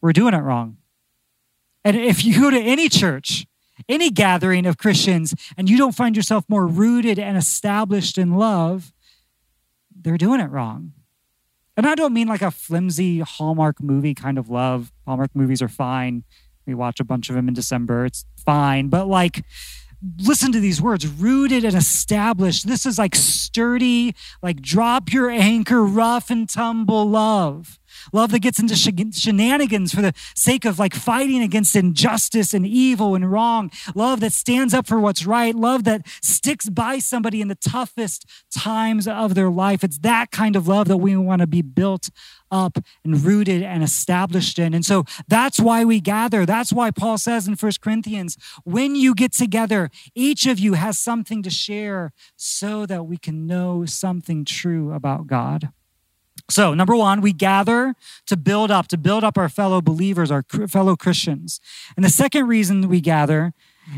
we're 0.00 0.14
doing 0.14 0.34
it 0.34 0.38
wrong. 0.38 0.78
And 1.84 1.96
if 1.96 2.24
you 2.24 2.40
go 2.40 2.50
to 2.50 2.58
any 2.58 2.88
church, 2.88 3.46
any 3.88 4.10
gathering 4.10 4.66
of 4.66 4.78
Christians, 4.78 5.34
and 5.56 5.68
you 5.68 5.76
don't 5.76 5.94
find 5.94 6.16
yourself 6.16 6.44
more 6.48 6.66
rooted 6.66 7.18
and 7.18 7.36
established 7.36 8.18
in 8.18 8.34
love, 8.34 8.92
they're 9.94 10.18
doing 10.18 10.40
it 10.40 10.50
wrong. 10.50 10.92
And 11.76 11.86
I 11.86 11.94
don't 11.94 12.12
mean 12.12 12.28
like 12.28 12.42
a 12.42 12.50
flimsy 12.50 13.20
Hallmark 13.20 13.82
movie 13.82 14.14
kind 14.14 14.38
of 14.38 14.50
love. 14.50 14.92
Hallmark 15.06 15.30
movies 15.34 15.62
are 15.62 15.68
fine. 15.68 16.24
We 16.66 16.74
watch 16.74 17.00
a 17.00 17.04
bunch 17.04 17.28
of 17.28 17.36
them 17.36 17.48
in 17.48 17.54
December. 17.54 18.04
It's 18.04 18.24
fine. 18.36 18.88
But 18.88 19.06
like, 19.06 19.44
listen 20.18 20.52
to 20.52 20.60
these 20.60 20.80
words 20.80 21.06
rooted 21.06 21.64
and 21.64 21.74
established. 21.74 22.66
This 22.66 22.86
is 22.86 22.98
like 22.98 23.14
sturdy, 23.14 24.14
like 24.42 24.62
drop 24.62 25.12
your 25.12 25.28
anchor, 25.28 25.82
rough 25.84 26.30
and 26.30 26.48
tumble 26.48 27.08
love. 27.08 27.79
Love 28.12 28.30
that 28.32 28.40
gets 28.40 28.58
into 28.58 28.76
shenanigans 28.76 29.94
for 29.94 30.02
the 30.02 30.12
sake 30.34 30.64
of 30.64 30.78
like 30.78 30.94
fighting 30.94 31.42
against 31.42 31.76
injustice 31.76 32.54
and 32.54 32.66
evil 32.66 33.14
and 33.14 33.30
wrong. 33.30 33.70
Love 33.94 34.20
that 34.20 34.32
stands 34.32 34.74
up 34.74 34.86
for 34.86 34.98
what's 34.98 35.26
right. 35.26 35.54
Love 35.54 35.84
that 35.84 36.06
sticks 36.22 36.68
by 36.68 36.98
somebody 36.98 37.40
in 37.40 37.48
the 37.48 37.54
toughest 37.54 38.26
times 38.54 39.06
of 39.06 39.34
their 39.34 39.50
life. 39.50 39.84
It's 39.84 39.98
that 39.98 40.30
kind 40.30 40.56
of 40.56 40.68
love 40.68 40.88
that 40.88 40.98
we 40.98 41.16
want 41.16 41.40
to 41.40 41.46
be 41.46 41.62
built 41.62 42.10
up 42.50 42.78
and 43.04 43.22
rooted 43.22 43.62
and 43.62 43.82
established 43.82 44.58
in. 44.58 44.74
And 44.74 44.84
so 44.84 45.04
that's 45.28 45.60
why 45.60 45.84
we 45.84 46.00
gather. 46.00 46.44
That's 46.44 46.72
why 46.72 46.90
Paul 46.90 47.18
says 47.18 47.46
in 47.46 47.56
First 47.56 47.80
Corinthians, 47.80 48.36
when 48.64 48.94
you 48.94 49.14
get 49.14 49.32
together, 49.32 49.90
each 50.14 50.46
of 50.46 50.58
you 50.58 50.74
has 50.74 50.98
something 50.98 51.42
to 51.42 51.50
share 51.50 52.12
so 52.36 52.86
that 52.86 53.04
we 53.04 53.16
can 53.16 53.46
know 53.46 53.84
something 53.84 54.44
true 54.44 54.92
about 54.92 55.26
God. 55.26 55.70
So, 56.50 56.74
number 56.74 56.96
one, 56.96 57.20
we 57.20 57.32
gather 57.32 57.94
to 58.26 58.36
build 58.36 58.70
up, 58.70 58.88
to 58.88 58.98
build 58.98 59.24
up 59.24 59.38
our 59.38 59.48
fellow 59.48 59.80
believers, 59.80 60.30
our 60.30 60.42
fellow 60.68 60.96
Christians. 60.96 61.60
And 61.96 62.04
the 62.04 62.10
second 62.10 62.48
reason 62.48 62.88
we 62.88 63.00
gather 63.00 63.52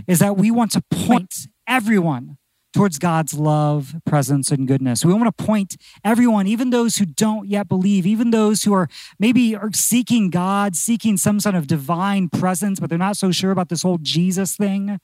is 0.07 0.19
that 0.19 0.37
we 0.37 0.51
want 0.51 0.73
to 0.73 0.83
point 0.91 1.49
everyone 1.67 2.37
towards 2.73 2.99
God's 2.99 3.35
love, 3.35 3.95
presence, 4.07 4.51
and 4.51 4.67
goodness. 4.67 5.05
We 5.05 5.13
want 5.13 5.37
to 5.37 5.45
point 5.45 5.77
everyone, 6.05 6.47
even 6.47 6.71
those 6.71 6.97
who 6.97 7.05
don't 7.05 7.49
yet 7.49 7.69
believe, 7.69 8.07
even 8.07 8.31
those 8.31 8.65
who 8.65 8.73
are 8.73 8.89
maybe 9.19 9.55
are 9.55 9.71
seeking 9.73 10.31
God, 10.31 10.75
seeking 10.75 11.17
some 11.17 11.39
sort 11.41 11.55
of 11.55 11.67
divine 11.67 12.29
presence, 12.29 12.81
but 12.81 12.89
they're 12.89 12.99
not 12.99 13.17
so 13.17 13.31
sure 13.31 13.51
about 13.51 13.69
this 13.69 13.83
whole 13.83 13.99
Jesus 13.99 14.57
thing. 14.57 14.99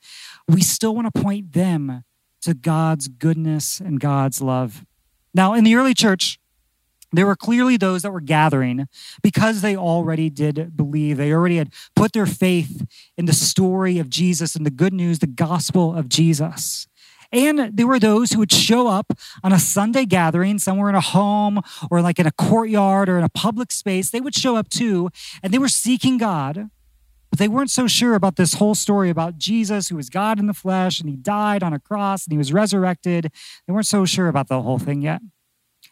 We 0.46 0.62
still 0.62 0.94
want 0.94 1.12
to 1.12 1.20
point 1.22 1.52
them 1.52 2.04
to 2.42 2.54
God's 2.54 3.08
goodness 3.08 3.80
and 3.80 4.00
God's 4.00 4.40
love. 4.40 4.84
Now, 5.34 5.52
in 5.52 5.64
the 5.64 5.74
early 5.74 5.94
church, 5.94 6.37
there 7.12 7.26
were 7.26 7.36
clearly 7.36 7.76
those 7.76 8.02
that 8.02 8.12
were 8.12 8.20
gathering 8.20 8.86
because 9.22 9.60
they 9.62 9.76
already 9.76 10.28
did 10.28 10.76
believe. 10.76 11.16
They 11.16 11.32
already 11.32 11.56
had 11.56 11.72
put 11.96 12.12
their 12.12 12.26
faith 12.26 12.86
in 13.16 13.24
the 13.24 13.32
story 13.32 13.98
of 13.98 14.10
Jesus 14.10 14.54
and 14.54 14.66
the 14.66 14.70
good 14.70 14.92
news, 14.92 15.18
the 15.18 15.26
gospel 15.26 15.94
of 15.94 16.08
Jesus. 16.08 16.86
And 17.30 17.76
there 17.76 17.86
were 17.86 17.98
those 17.98 18.32
who 18.32 18.38
would 18.38 18.52
show 18.52 18.88
up 18.88 19.12
on 19.44 19.52
a 19.52 19.58
Sunday 19.58 20.06
gathering 20.06 20.58
somewhere 20.58 20.88
in 20.88 20.94
a 20.94 21.00
home 21.00 21.60
or 21.90 22.00
like 22.00 22.18
in 22.18 22.26
a 22.26 22.32
courtyard 22.32 23.08
or 23.08 23.18
in 23.18 23.24
a 23.24 23.28
public 23.28 23.70
space. 23.70 24.10
They 24.10 24.20
would 24.20 24.34
show 24.34 24.56
up 24.56 24.68
too, 24.70 25.10
and 25.42 25.52
they 25.52 25.58
were 25.58 25.68
seeking 25.68 26.16
God, 26.16 26.70
but 27.30 27.38
they 27.38 27.48
weren't 27.48 27.70
so 27.70 27.86
sure 27.86 28.14
about 28.14 28.36
this 28.36 28.54
whole 28.54 28.74
story 28.74 29.10
about 29.10 29.36
Jesus, 29.36 29.88
who 29.88 29.96
was 29.96 30.08
God 30.08 30.38
in 30.38 30.46
the 30.46 30.54
flesh, 30.54 31.00
and 31.00 31.08
he 31.08 31.16
died 31.16 31.62
on 31.62 31.74
a 31.74 31.78
cross 31.78 32.24
and 32.24 32.32
he 32.32 32.38
was 32.38 32.52
resurrected. 32.52 33.30
They 33.66 33.72
weren't 33.74 33.86
so 33.86 34.06
sure 34.06 34.28
about 34.28 34.48
the 34.48 34.62
whole 34.62 34.78
thing 34.78 35.02
yet. 35.02 35.20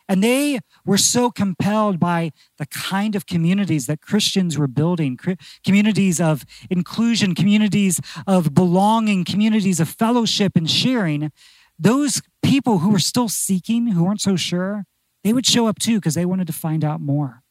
And 0.09 0.23
they 0.23 0.61
were 0.85 0.99
so 0.99 1.31
compelled 1.31 1.99
by 1.99 2.31
the 2.59 2.67
kind 2.67 3.17
of 3.17 3.27
communities 3.27 3.87
that 3.87 4.01
Christians 4.01 4.57
were 4.57 4.69
building 4.69 5.19
communities 5.65 6.21
of 6.21 6.45
inclusion, 6.71 7.35
communities 7.35 8.01
of 8.27 8.55
belonging, 8.55 9.25
communities 9.25 9.81
of 9.81 9.89
fellowship 9.89 10.53
and 10.55 10.71
sharing. 10.71 11.33
Those 11.79 12.23
people 12.43 12.79
who 12.79 12.91
were 12.91 12.99
still 12.99 13.29
seeking, 13.29 13.89
who 13.89 14.05
weren't 14.05 14.21
so 14.21 14.37
sure, 14.37 14.85
they 15.25 15.33
would 15.33 15.47
show 15.47 15.67
up 15.67 15.79
too 15.79 15.97
because 15.97 16.15
they 16.15 16.25
wanted 16.25 16.47
to 16.47 16.53
find 16.53 16.85
out 16.85 17.01
more. 17.01 17.43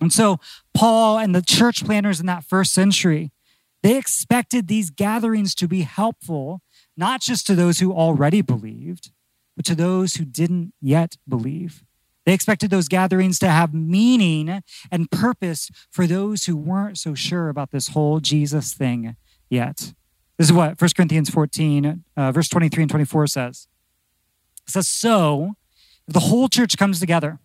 And 0.00 0.12
so 0.12 0.38
Paul 0.74 1.18
and 1.18 1.34
the 1.34 1.42
church 1.42 1.84
planters 1.84 2.20
in 2.20 2.26
that 2.26 2.44
first 2.44 2.72
century, 2.72 3.32
they 3.82 3.96
expected 3.96 4.66
these 4.66 4.90
gatherings 4.90 5.54
to 5.56 5.68
be 5.68 5.82
helpful, 5.82 6.62
not 6.96 7.20
just 7.20 7.46
to 7.46 7.54
those 7.54 7.78
who 7.78 7.92
already 7.92 8.40
believed, 8.40 9.10
but 9.56 9.64
to 9.64 9.74
those 9.74 10.16
who 10.16 10.24
didn't 10.24 10.74
yet 10.80 11.16
believe. 11.28 11.82
They 12.26 12.34
expected 12.34 12.70
those 12.70 12.88
gatherings 12.88 13.38
to 13.38 13.48
have 13.48 13.72
meaning 13.72 14.62
and 14.90 15.10
purpose 15.10 15.70
for 15.90 16.06
those 16.06 16.44
who 16.44 16.56
weren't 16.56 16.98
so 16.98 17.14
sure 17.14 17.48
about 17.48 17.70
this 17.70 17.88
whole 17.88 18.18
Jesus 18.20 18.74
thing 18.74 19.16
yet. 19.48 19.94
This 20.36 20.48
is 20.48 20.52
what 20.52 20.80
1 20.80 20.90
Corinthians 20.96 21.30
14, 21.30 22.04
uh, 22.16 22.32
verse 22.32 22.48
23 22.48 22.82
and 22.82 22.90
24 22.90 23.28
says. 23.28 23.68
It 24.66 24.70
says, 24.70 24.88
So, 24.88 25.54
if 26.06 26.14
the 26.14 26.20
whole 26.20 26.48
church 26.48 26.76
comes 26.76 26.98
together 27.00 27.38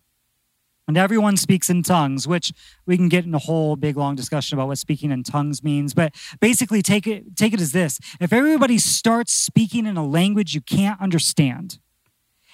and 0.88 0.96
everyone 0.96 1.36
speaks 1.36 1.70
in 1.70 1.84
tongues, 1.84 2.26
which 2.26 2.52
we 2.84 2.96
can 2.96 3.08
get 3.08 3.24
in 3.24 3.34
a 3.34 3.38
whole 3.38 3.76
big 3.76 3.96
long 3.96 4.16
discussion 4.16 4.58
about 4.58 4.66
what 4.66 4.78
speaking 4.78 5.12
in 5.12 5.22
tongues 5.22 5.62
means, 5.62 5.94
but 5.94 6.12
basically 6.40 6.82
take 6.82 7.06
it, 7.06 7.36
take 7.36 7.54
it 7.54 7.60
as 7.60 7.70
this. 7.70 8.00
If 8.20 8.32
everybody 8.32 8.78
starts 8.78 9.32
speaking 9.32 9.86
in 9.86 9.96
a 9.96 10.04
language 10.04 10.54
you 10.54 10.60
can't 10.60 11.00
understand, 11.00 11.78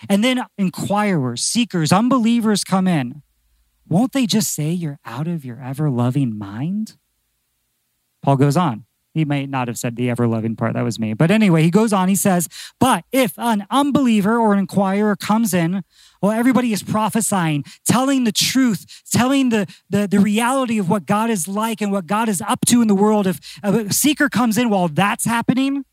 and 0.08 0.22
then 0.22 0.44
inquirers, 0.56 1.42
seekers, 1.42 1.92
unbelievers 1.92 2.64
come 2.64 2.86
in, 2.86 3.22
won't 3.88 4.12
they 4.12 4.26
just 4.26 4.54
say 4.54 4.70
you're 4.70 5.00
out 5.04 5.26
of 5.26 5.44
your 5.44 5.60
ever 5.60 5.90
loving 5.90 6.36
mind? 6.36 6.96
Paul 8.22 8.36
goes 8.36 8.56
on. 8.56 8.84
He 9.14 9.24
may 9.24 9.46
not 9.46 9.68
have 9.68 9.78
said 9.78 9.96
the 9.96 10.10
ever 10.10 10.28
loving 10.28 10.54
part. 10.54 10.74
That 10.74 10.84
was 10.84 10.98
me. 11.00 11.12
But 11.14 11.30
anyway, 11.30 11.62
he 11.62 11.70
goes 11.70 11.92
on. 11.92 12.08
He 12.08 12.14
says, 12.14 12.46
But 12.78 13.04
if 13.10 13.36
an 13.38 13.66
unbeliever 13.70 14.38
or 14.38 14.52
an 14.52 14.60
inquirer 14.60 15.16
comes 15.16 15.54
in, 15.54 15.82
well, 16.22 16.30
everybody 16.30 16.72
is 16.72 16.82
prophesying, 16.82 17.64
telling 17.84 18.24
the 18.24 18.32
truth, 18.32 19.02
telling 19.10 19.48
the, 19.48 19.66
the, 19.90 20.06
the 20.06 20.20
reality 20.20 20.78
of 20.78 20.88
what 20.88 21.06
God 21.06 21.30
is 21.30 21.48
like 21.48 21.80
and 21.80 21.90
what 21.90 22.06
God 22.06 22.28
is 22.28 22.40
up 22.42 22.60
to 22.66 22.82
in 22.82 22.86
the 22.86 22.94
world. 22.94 23.26
If 23.26 23.40
a 23.62 23.92
seeker 23.92 24.28
comes 24.28 24.56
in 24.56 24.68
while 24.68 24.88
that's 24.88 25.24
happening, 25.24 25.84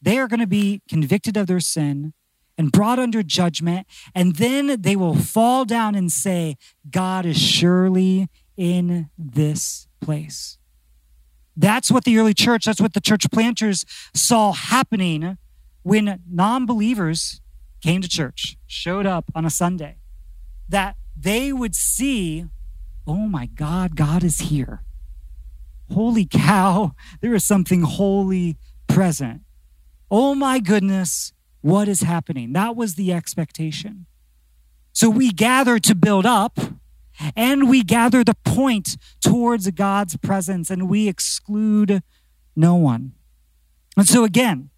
they 0.00 0.18
are 0.18 0.26
going 0.26 0.40
to 0.40 0.46
be 0.46 0.82
convicted 0.88 1.36
of 1.36 1.46
their 1.46 1.60
sin 1.60 2.12
and 2.58 2.72
brought 2.72 2.98
under 2.98 3.22
judgment. 3.22 3.86
And 4.14 4.36
then 4.36 4.82
they 4.82 4.96
will 4.96 5.14
fall 5.14 5.64
down 5.64 5.94
and 5.94 6.12
say, 6.12 6.56
God 6.90 7.24
is 7.24 7.38
surely 7.38 8.28
in 8.56 9.08
this 9.16 9.86
place. 10.00 10.58
That's 11.56 11.90
what 11.90 12.04
the 12.04 12.18
early 12.18 12.34
church, 12.34 12.66
that's 12.66 12.80
what 12.80 12.92
the 12.92 13.00
church 13.00 13.30
planters 13.32 13.84
saw 14.14 14.52
happening 14.52 15.38
when 15.82 16.20
non 16.30 16.66
believers 16.66 17.40
came 17.82 18.02
to 18.02 18.08
church, 18.08 18.56
showed 18.66 19.06
up 19.06 19.30
on 19.34 19.44
a 19.44 19.50
Sunday, 19.50 19.98
that 20.68 20.96
they 21.16 21.52
would 21.52 21.74
see, 21.74 22.44
oh 23.06 23.26
my 23.26 23.46
God, 23.46 23.96
God 23.96 24.22
is 24.22 24.40
here. 24.40 24.84
Holy 25.92 26.26
cow, 26.26 26.92
there 27.20 27.34
is 27.34 27.44
something 27.44 27.82
holy 27.82 28.56
present. 28.86 29.42
Oh 30.10 30.34
my 30.34 30.60
goodness, 30.60 31.32
what 31.60 31.88
is 31.88 32.02
happening? 32.02 32.52
That 32.52 32.76
was 32.76 32.94
the 32.94 33.12
expectation. 33.12 34.06
So 34.92 35.08
we 35.08 35.30
gather 35.30 35.78
to 35.78 35.94
build 35.94 36.26
up 36.26 36.58
and 37.36 37.68
we 37.68 37.82
gather 37.82 38.24
the 38.24 38.36
point 38.44 38.96
towards 39.20 39.70
God's 39.70 40.16
presence 40.16 40.70
and 40.70 40.88
we 40.88 41.08
exclude 41.08 42.02
no 42.56 42.74
one. 42.74 43.12
And 43.96 44.06
so, 44.06 44.24
again, 44.24 44.70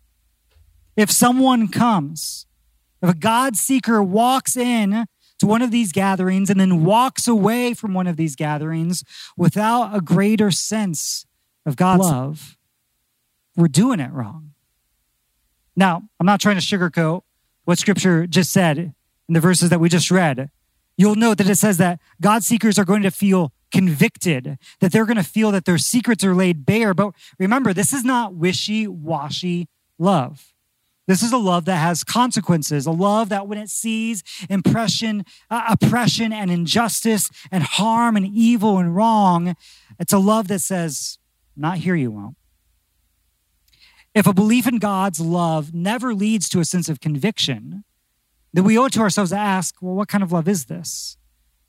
if 0.96 1.10
someone 1.10 1.68
comes, 1.68 2.46
if 3.02 3.10
a 3.10 3.14
God 3.14 3.56
seeker 3.56 4.02
walks 4.02 4.56
in 4.56 5.06
to 5.38 5.46
one 5.46 5.62
of 5.62 5.70
these 5.70 5.92
gatherings 5.92 6.50
and 6.50 6.60
then 6.60 6.84
walks 6.84 7.26
away 7.26 7.74
from 7.74 7.94
one 7.94 8.06
of 8.06 8.16
these 8.16 8.36
gatherings 8.36 9.04
without 9.36 9.94
a 9.94 10.00
greater 10.00 10.50
sense 10.50 11.26
of 11.64 11.76
God's 11.76 12.04
love, 12.04 12.58
we're 13.56 13.68
doing 13.68 14.00
it 14.00 14.12
wrong. 14.12 14.52
Now, 15.80 16.02
I'm 16.20 16.26
not 16.26 16.40
trying 16.40 16.60
to 16.60 16.62
sugarcoat 16.62 17.22
what 17.64 17.78
scripture 17.78 18.26
just 18.26 18.52
said 18.52 18.78
in 18.78 18.94
the 19.34 19.40
verses 19.40 19.70
that 19.70 19.80
we 19.80 19.88
just 19.88 20.10
read 20.10 20.50
you'll 21.00 21.14
note 21.14 21.38
that 21.38 21.48
it 21.48 21.56
says 21.56 21.78
that 21.78 21.98
God 22.20 22.44
seekers 22.44 22.78
are 22.78 22.84
going 22.84 23.02
to 23.04 23.10
feel 23.10 23.54
convicted, 23.72 24.58
that 24.80 24.92
they're 24.92 25.06
going 25.06 25.16
to 25.16 25.22
feel 25.22 25.50
that 25.50 25.64
their 25.64 25.78
secrets 25.78 26.22
are 26.22 26.34
laid 26.34 26.66
bare. 26.66 26.92
But 26.92 27.14
remember, 27.38 27.72
this 27.72 27.94
is 27.94 28.04
not 28.04 28.34
wishy 28.34 28.86
washy 28.86 29.66
love. 29.98 30.52
This 31.06 31.22
is 31.22 31.32
a 31.32 31.38
love 31.38 31.64
that 31.64 31.76
has 31.76 32.04
consequences, 32.04 32.84
a 32.84 32.90
love 32.90 33.30
that 33.30 33.48
when 33.48 33.56
it 33.56 33.70
sees 33.70 34.22
impression, 34.50 35.24
uh, 35.48 35.62
oppression 35.70 36.34
and 36.34 36.50
injustice 36.50 37.30
and 37.50 37.64
harm 37.64 38.14
and 38.14 38.26
evil 38.26 38.76
and 38.76 38.94
wrong, 38.94 39.56
it's 39.98 40.12
a 40.12 40.18
love 40.18 40.48
that 40.48 40.60
says, 40.60 41.18
not 41.56 41.78
here 41.78 41.94
you 41.94 42.10
won't. 42.10 42.36
If 44.14 44.26
a 44.26 44.34
belief 44.34 44.66
in 44.66 44.78
God's 44.78 45.20
love 45.20 45.72
never 45.72 46.14
leads 46.14 46.48
to 46.50 46.60
a 46.60 46.64
sense 46.64 46.88
of 46.88 47.00
conviction, 47.00 47.84
then 48.52 48.64
we 48.64 48.76
owe 48.76 48.86
it 48.86 48.92
to 48.94 49.00
ourselves 49.00 49.30
to 49.30 49.36
ask, 49.36 49.76
well, 49.80 49.94
what 49.94 50.08
kind 50.08 50.24
of 50.24 50.32
love 50.32 50.48
is 50.48 50.64
this? 50.64 51.16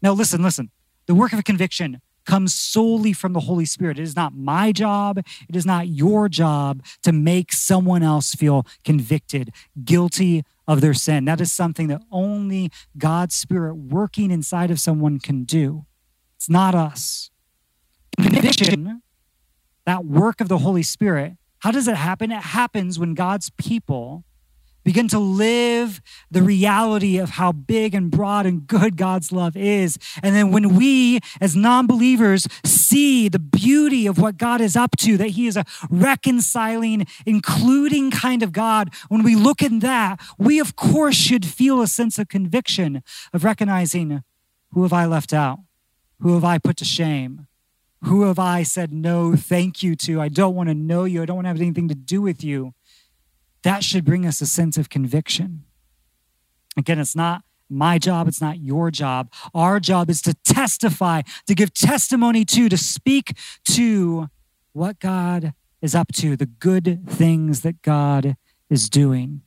Now, 0.01 0.13
listen, 0.13 0.41
listen. 0.41 0.71
The 1.05 1.13
work 1.13 1.33
of 1.33 1.43
conviction 1.43 2.01
comes 2.25 2.53
solely 2.53 3.13
from 3.13 3.33
the 3.33 3.41
Holy 3.41 3.65
Spirit. 3.65 3.99
It 3.99 4.03
is 4.03 4.15
not 4.15 4.33
my 4.33 4.71
job, 4.71 5.19
it 5.19 5.55
is 5.55 5.65
not 5.65 5.87
your 5.87 6.29
job 6.29 6.83
to 7.03 7.11
make 7.11 7.51
someone 7.51 8.03
else 8.03 8.33
feel 8.33 8.65
convicted, 8.83 9.51
guilty 9.83 10.43
of 10.67 10.81
their 10.81 10.93
sin. 10.93 11.25
That 11.25 11.41
is 11.41 11.51
something 11.51 11.87
that 11.87 12.01
only 12.11 12.71
God's 12.97 13.35
Spirit 13.35 13.75
working 13.75 14.31
inside 14.31 14.71
of 14.71 14.79
someone 14.79 15.19
can 15.19 15.43
do. 15.43 15.85
It's 16.37 16.49
not 16.49 16.73
us. 16.73 17.29
Conviction, 18.19 19.01
that 19.85 20.05
work 20.05 20.41
of 20.41 20.47
the 20.47 20.59
Holy 20.59 20.83
Spirit, 20.83 21.37
how 21.61 21.71
does 21.71 21.87
it 21.87 21.95
happen? 21.95 22.31
It 22.31 22.43
happens 22.43 22.99
when 22.99 23.13
God's 23.13 23.49
people 23.51 24.23
Begin 24.83 25.07
to 25.09 25.19
live 25.19 26.01
the 26.31 26.41
reality 26.41 27.19
of 27.19 27.31
how 27.31 27.51
big 27.51 27.93
and 27.93 28.09
broad 28.09 28.47
and 28.47 28.65
good 28.65 28.97
God's 28.97 29.31
love 29.31 29.55
is. 29.55 29.99
And 30.23 30.35
then 30.35 30.51
when 30.51 30.75
we, 30.75 31.19
as 31.39 31.55
non 31.55 31.85
believers, 31.85 32.47
see 32.65 33.29
the 33.29 33.39
beauty 33.39 34.07
of 34.07 34.17
what 34.17 34.37
God 34.37 34.59
is 34.59 34.75
up 34.75 34.95
to, 34.97 35.17
that 35.17 35.29
He 35.29 35.45
is 35.45 35.55
a 35.55 35.65
reconciling, 35.91 37.05
including 37.27 38.09
kind 38.09 38.41
of 38.41 38.51
God, 38.51 38.91
when 39.09 39.21
we 39.21 39.35
look 39.35 39.61
at 39.61 39.81
that, 39.81 40.19
we 40.39 40.59
of 40.59 40.75
course 40.75 41.15
should 41.15 41.45
feel 41.45 41.81
a 41.81 41.87
sense 41.87 42.17
of 42.17 42.27
conviction 42.27 43.03
of 43.33 43.43
recognizing 43.43 44.23
who 44.71 44.81
have 44.81 44.93
I 44.93 45.05
left 45.05 45.31
out? 45.31 45.59
Who 46.21 46.33
have 46.33 46.43
I 46.43 46.57
put 46.57 46.77
to 46.77 46.85
shame? 46.85 47.47
Who 48.03 48.23
have 48.23 48.39
I 48.39 48.63
said 48.63 48.91
no, 48.91 49.35
thank 49.35 49.83
you 49.83 49.95
to? 49.97 50.19
I 50.19 50.27
don't 50.27 50.55
want 50.55 50.69
to 50.69 50.75
know 50.75 51.05
you. 51.05 51.21
I 51.21 51.25
don't 51.25 51.35
want 51.35 51.45
to 51.45 51.49
have 51.49 51.61
anything 51.61 51.87
to 51.87 51.95
do 51.95 52.21
with 52.21 52.43
you 52.43 52.73
that 53.63 53.83
should 53.83 54.05
bring 54.05 54.25
us 54.25 54.41
a 54.41 54.45
sense 54.45 54.77
of 54.77 54.89
conviction. 54.89 55.63
Again, 56.77 56.99
it's 56.99 57.15
not 57.15 57.43
my 57.69 57.97
job, 57.97 58.27
it's 58.27 58.41
not 58.41 58.59
your 58.59 58.91
job. 58.91 59.31
Our 59.53 59.79
job 59.79 60.09
is 60.09 60.21
to 60.23 60.33
testify, 60.43 61.21
to 61.47 61.55
give 61.55 61.73
testimony 61.73 62.43
to, 62.45 62.69
to 62.69 62.77
speak 62.77 63.37
to 63.69 64.29
what 64.73 64.99
God 64.99 65.53
is 65.81 65.95
up 65.95 66.11
to, 66.13 66.35
the 66.35 66.45
good 66.45 67.07
things 67.07 67.61
that 67.61 67.81
God 67.81 68.35
is 68.69 68.89
doing. 68.89 69.41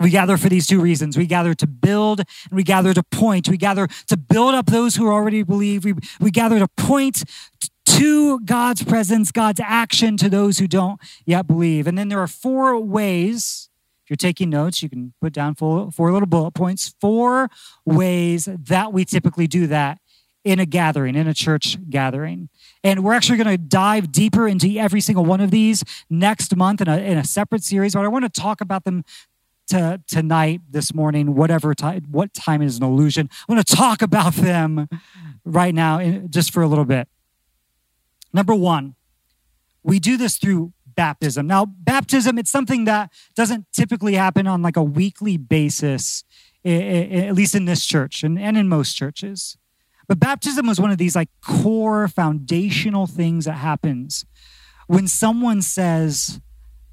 We 0.00 0.10
gather 0.10 0.36
for 0.36 0.48
these 0.48 0.66
two 0.66 0.80
reasons. 0.80 1.16
We 1.16 1.26
gather 1.26 1.54
to 1.54 1.66
build 1.66 2.20
and 2.20 2.52
we 2.52 2.62
gather 2.62 2.94
to 2.94 3.02
point. 3.02 3.48
We 3.48 3.56
gather 3.56 3.88
to 4.06 4.16
build 4.16 4.54
up 4.54 4.66
those 4.66 4.94
who 4.94 5.08
already 5.08 5.42
believe. 5.42 5.84
We, 5.84 5.94
we 6.20 6.30
gather 6.30 6.58
to 6.60 6.68
point 6.68 7.24
to 7.86 8.40
God's 8.40 8.84
presence, 8.84 9.32
God's 9.32 9.60
action 9.60 10.16
to 10.18 10.28
those 10.28 10.58
who 10.58 10.68
don't 10.68 11.00
yet 11.26 11.48
believe. 11.48 11.86
And 11.86 11.98
then 11.98 12.08
there 12.08 12.20
are 12.20 12.28
four 12.28 12.78
ways. 12.78 13.70
If 14.04 14.10
you're 14.10 14.16
taking 14.16 14.50
notes, 14.50 14.82
you 14.82 14.88
can 14.88 15.14
put 15.20 15.32
down 15.32 15.56
four, 15.56 15.90
four 15.90 16.12
little 16.12 16.28
bullet 16.28 16.52
points. 16.52 16.94
Four 17.00 17.50
ways 17.84 18.48
that 18.50 18.92
we 18.92 19.04
typically 19.04 19.48
do 19.48 19.66
that 19.66 19.98
in 20.44 20.60
a 20.60 20.66
gathering, 20.66 21.16
in 21.16 21.26
a 21.26 21.34
church 21.34 21.76
gathering. 21.90 22.48
And 22.84 23.02
we're 23.02 23.12
actually 23.12 23.36
going 23.36 23.58
to 23.58 23.58
dive 23.58 24.12
deeper 24.12 24.46
into 24.46 24.78
every 24.78 25.00
single 25.00 25.24
one 25.24 25.40
of 25.40 25.50
these 25.50 25.82
next 26.08 26.54
month 26.56 26.80
in 26.80 26.88
a, 26.88 26.96
in 26.98 27.18
a 27.18 27.24
separate 27.24 27.64
series, 27.64 27.94
but 27.94 28.04
I 28.04 28.08
want 28.08 28.32
to 28.32 28.40
talk 28.40 28.60
about 28.60 28.84
them 28.84 29.04
to 29.68 30.02
tonight, 30.06 30.60
this 30.70 30.94
morning, 30.94 31.34
whatever 31.34 31.74
time, 31.74 32.04
what 32.10 32.34
time 32.34 32.62
is 32.62 32.78
an 32.78 32.84
illusion. 32.84 33.28
I 33.48 33.52
want 33.52 33.66
to 33.66 33.76
talk 33.76 34.02
about 34.02 34.34
them 34.34 34.88
right 35.44 35.74
now, 35.74 36.22
just 36.28 36.52
for 36.52 36.62
a 36.62 36.66
little 36.66 36.84
bit. 36.84 37.08
Number 38.32 38.54
one, 38.54 38.94
we 39.82 39.98
do 39.98 40.16
this 40.16 40.36
through 40.36 40.72
baptism. 40.86 41.46
Now, 41.46 41.64
baptism, 41.64 42.38
it's 42.38 42.50
something 42.50 42.84
that 42.84 43.12
doesn't 43.34 43.66
typically 43.72 44.14
happen 44.14 44.46
on 44.46 44.62
like 44.62 44.76
a 44.76 44.82
weekly 44.82 45.36
basis, 45.36 46.24
at 46.64 47.32
least 47.34 47.54
in 47.54 47.64
this 47.64 47.86
church 47.86 48.22
and 48.22 48.38
in 48.38 48.68
most 48.68 48.94
churches. 48.94 49.56
But 50.08 50.18
baptism 50.18 50.66
was 50.66 50.80
one 50.80 50.90
of 50.90 50.98
these 50.98 51.14
like 51.14 51.28
core 51.40 52.08
foundational 52.08 53.06
things 53.06 53.44
that 53.44 53.52
happens 53.52 54.24
when 54.86 55.06
someone 55.06 55.62
says, 55.62 56.40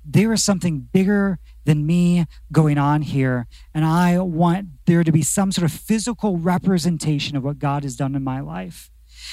there 0.04 0.32
is 0.34 0.44
something 0.44 0.82
bigger 0.92 1.40
than 1.66 1.86
me 1.86 2.26
going 2.52 2.78
on 2.78 3.02
here. 3.02 3.48
And 3.74 3.84
I 3.84 4.20
want 4.20 4.68
there 4.86 5.04
to 5.04 5.12
be 5.12 5.22
some 5.22 5.52
sort 5.52 5.66
of 5.66 5.72
physical 5.72 6.38
representation 6.38 7.36
of 7.36 7.44
what 7.44 7.60
God 7.60 7.84
has 7.84 7.96
done 7.96 8.16
in 8.16 8.24
my 8.24 8.40
life. 8.40 8.90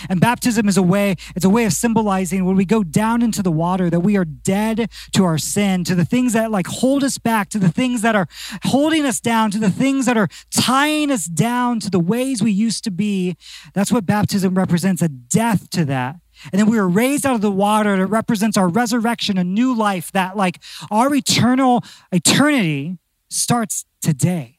And 0.08 0.20
baptism 0.20 0.68
is 0.68 0.76
a 0.76 0.82
way, 0.82 1.16
it's 1.34 1.44
a 1.44 1.50
way 1.50 1.64
of 1.64 1.72
symbolizing 1.72 2.44
when 2.44 2.56
we 2.56 2.64
go 2.64 2.82
down 2.82 3.22
into 3.22 3.42
the 3.42 3.52
water 3.52 3.90
that 3.90 4.00
we 4.00 4.16
are 4.16 4.24
dead 4.24 4.90
to 5.12 5.24
our 5.24 5.38
sin, 5.38 5.84
to 5.84 5.94
the 5.94 6.04
things 6.04 6.32
that 6.32 6.50
like 6.50 6.66
hold 6.66 7.04
us 7.04 7.18
back, 7.18 7.48
to 7.50 7.58
the 7.58 7.68
things 7.68 8.02
that 8.02 8.14
are 8.14 8.26
holding 8.64 9.04
us 9.04 9.20
down, 9.20 9.50
to 9.50 9.58
the 9.58 9.70
things 9.70 10.06
that 10.06 10.16
are 10.16 10.28
tying 10.50 11.10
us 11.10 11.26
down 11.26 11.80
to 11.80 11.90
the 11.90 12.00
ways 12.00 12.42
we 12.42 12.52
used 12.52 12.84
to 12.84 12.90
be. 12.90 13.36
That's 13.74 13.92
what 13.92 14.06
baptism 14.06 14.54
represents, 14.54 15.02
a 15.02 15.08
death 15.08 15.70
to 15.70 15.84
that. 15.86 16.16
And 16.50 16.58
then 16.58 16.68
we 16.68 16.78
were 16.78 16.88
raised 16.88 17.24
out 17.24 17.34
of 17.34 17.40
the 17.40 17.50
water. 17.50 17.94
It 17.94 18.06
represents 18.06 18.56
our 18.56 18.68
resurrection, 18.68 19.38
a 19.38 19.44
new 19.44 19.74
life 19.74 20.10
that 20.12 20.36
like 20.36 20.60
our 20.90 21.14
eternal 21.14 21.84
eternity 22.10 22.98
starts 23.28 23.84
today. 24.00 24.58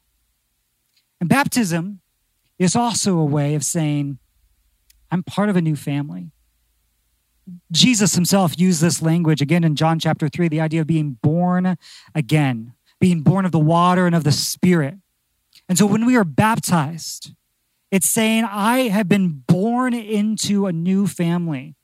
And 1.19 1.29
baptism 1.29 2.01
is 2.59 2.75
also 2.75 3.17
a 3.17 3.25
way 3.25 3.55
of 3.55 3.63
saying, 3.63 4.19
I'm 5.11 5.23
part 5.23 5.49
of 5.49 5.55
a 5.55 5.61
new 5.61 5.75
family. 5.75 6.31
Jesus 7.71 8.15
himself 8.15 8.57
used 8.57 8.81
this 8.81 9.01
language 9.01 9.41
again 9.41 9.63
in 9.63 9.75
John 9.75 9.99
chapter 9.99 10.29
3, 10.29 10.47
the 10.47 10.61
idea 10.61 10.81
of 10.81 10.87
being 10.87 11.17
born 11.21 11.77
again, 12.15 12.73
being 12.99 13.21
born 13.21 13.45
of 13.45 13.51
the 13.51 13.59
water 13.59 14.05
and 14.05 14.15
of 14.15 14.23
the 14.23 14.31
Spirit. 14.31 14.95
And 15.67 15.77
so 15.77 15.85
when 15.85 16.05
we 16.05 16.15
are 16.15 16.23
baptized, 16.23 17.33
it's 17.93 18.09
saying, 18.09 18.43
I 18.43 18.87
have 18.87 19.07
been 19.07 19.43
born 19.45 19.93
into 19.93 20.65
a 20.65 20.73
new 20.73 21.05
family. 21.05 21.75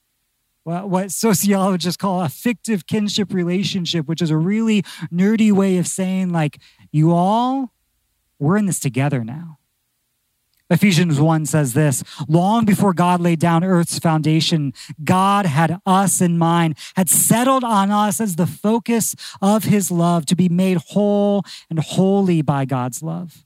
What 0.63 1.11
sociologists 1.11 1.97
call 1.97 2.21
a 2.21 2.29
fictive 2.29 2.87
kinship 2.87 3.31
relationship, 3.31 4.07
which 4.07 4.19
is 4.19 4.31
a 4.31 4.37
really 4.37 4.81
nerdy 5.13 5.51
way 5.51 5.77
of 5.77 5.85
saying, 5.85 6.31
like, 6.31 6.57
you 6.91 7.11
all, 7.11 7.73
we're 8.39 8.57
in 8.57 8.65
this 8.65 8.79
together 8.79 9.23
now. 9.23 9.59
Ephesians 10.71 11.19
1 11.19 11.45
says 11.45 11.73
this 11.73 12.03
Long 12.27 12.65
before 12.65 12.93
God 12.93 13.21
laid 13.21 13.39
down 13.39 13.63
earth's 13.63 13.99
foundation, 13.99 14.73
God 15.03 15.45
had 15.45 15.79
us 15.85 16.21
in 16.21 16.39
mind, 16.39 16.75
had 16.95 17.07
settled 17.07 17.63
on 17.63 17.91
us 17.91 18.19
as 18.19 18.35
the 18.35 18.47
focus 18.47 19.15
of 19.43 19.65
his 19.65 19.91
love 19.91 20.25
to 20.25 20.35
be 20.35 20.49
made 20.49 20.77
whole 20.77 21.43
and 21.69 21.77
holy 21.77 22.41
by 22.41 22.65
God's 22.65 23.03
love. 23.03 23.45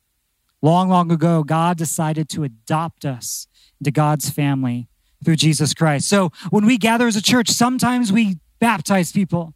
Long, 0.63 0.87
long 0.87 1.11
ago, 1.11 1.43
God 1.43 1.77
decided 1.77 2.29
to 2.29 2.45
adopt 2.45 3.03
us 3.03 3.47
into 3.81 3.91
God's 3.91 4.29
family 4.29 4.87
through 5.23 5.35
Jesus 5.35 5.73
Christ. 5.73 6.07
So 6.07 6.31
when 6.51 6.65
we 6.65 6.77
gather 6.77 7.05
as 7.05 7.17
a 7.17 7.21
church, 7.21 7.49
sometimes 7.49 8.13
we 8.13 8.37
baptize 8.59 9.11
people 9.11 9.53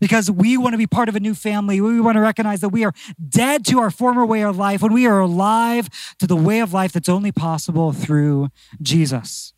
because 0.00 0.30
we 0.30 0.58
want 0.58 0.74
to 0.74 0.78
be 0.78 0.86
part 0.86 1.08
of 1.08 1.16
a 1.16 1.20
new 1.20 1.34
family. 1.34 1.80
We 1.80 1.98
want 1.98 2.16
to 2.16 2.20
recognize 2.20 2.60
that 2.60 2.68
we 2.68 2.84
are 2.84 2.92
dead 3.26 3.64
to 3.66 3.78
our 3.78 3.90
former 3.90 4.26
way 4.26 4.44
of 4.44 4.58
life 4.58 4.82
when 4.82 4.92
we 4.92 5.06
are 5.06 5.18
alive 5.18 5.88
to 6.18 6.26
the 6.26 6.36
way 6.36 6.60
of 6.60 6.74
life 6.74 6.92
that's 6.92 7.08
only 7.08 7.32
possible 7.32 7.94
through 7.94 8.48
Jesus. 8.82 9.54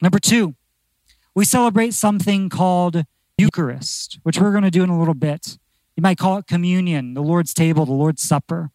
Number 0.00 0.18
two, 0.18 0.54
we 1.34 1.44
celebrate 1.44 1.92
something 1.92 2.48
called 2.48 3.04
Eucharist, 3.36 4.18
which 4.22 4.40
we're 4.40 4.52
going 4.52 4.64
to 4.64 4.70
do 4.70 4.82
in 4.82 4.88
a 4.88 4.98
little 4.98 5.12
bit. 5.12 5.58
You 5.94 6.00
might 6.00 6.16
call 6.16 6.38
it 6.38 6.46
communion, 6.46 7.12
the 7.12 7.22
Lord's 7.22 7.52
table, 7.52 7.84
the 7.84 7.92
Lord's 7.92 8.22
supper. 8.22 8.70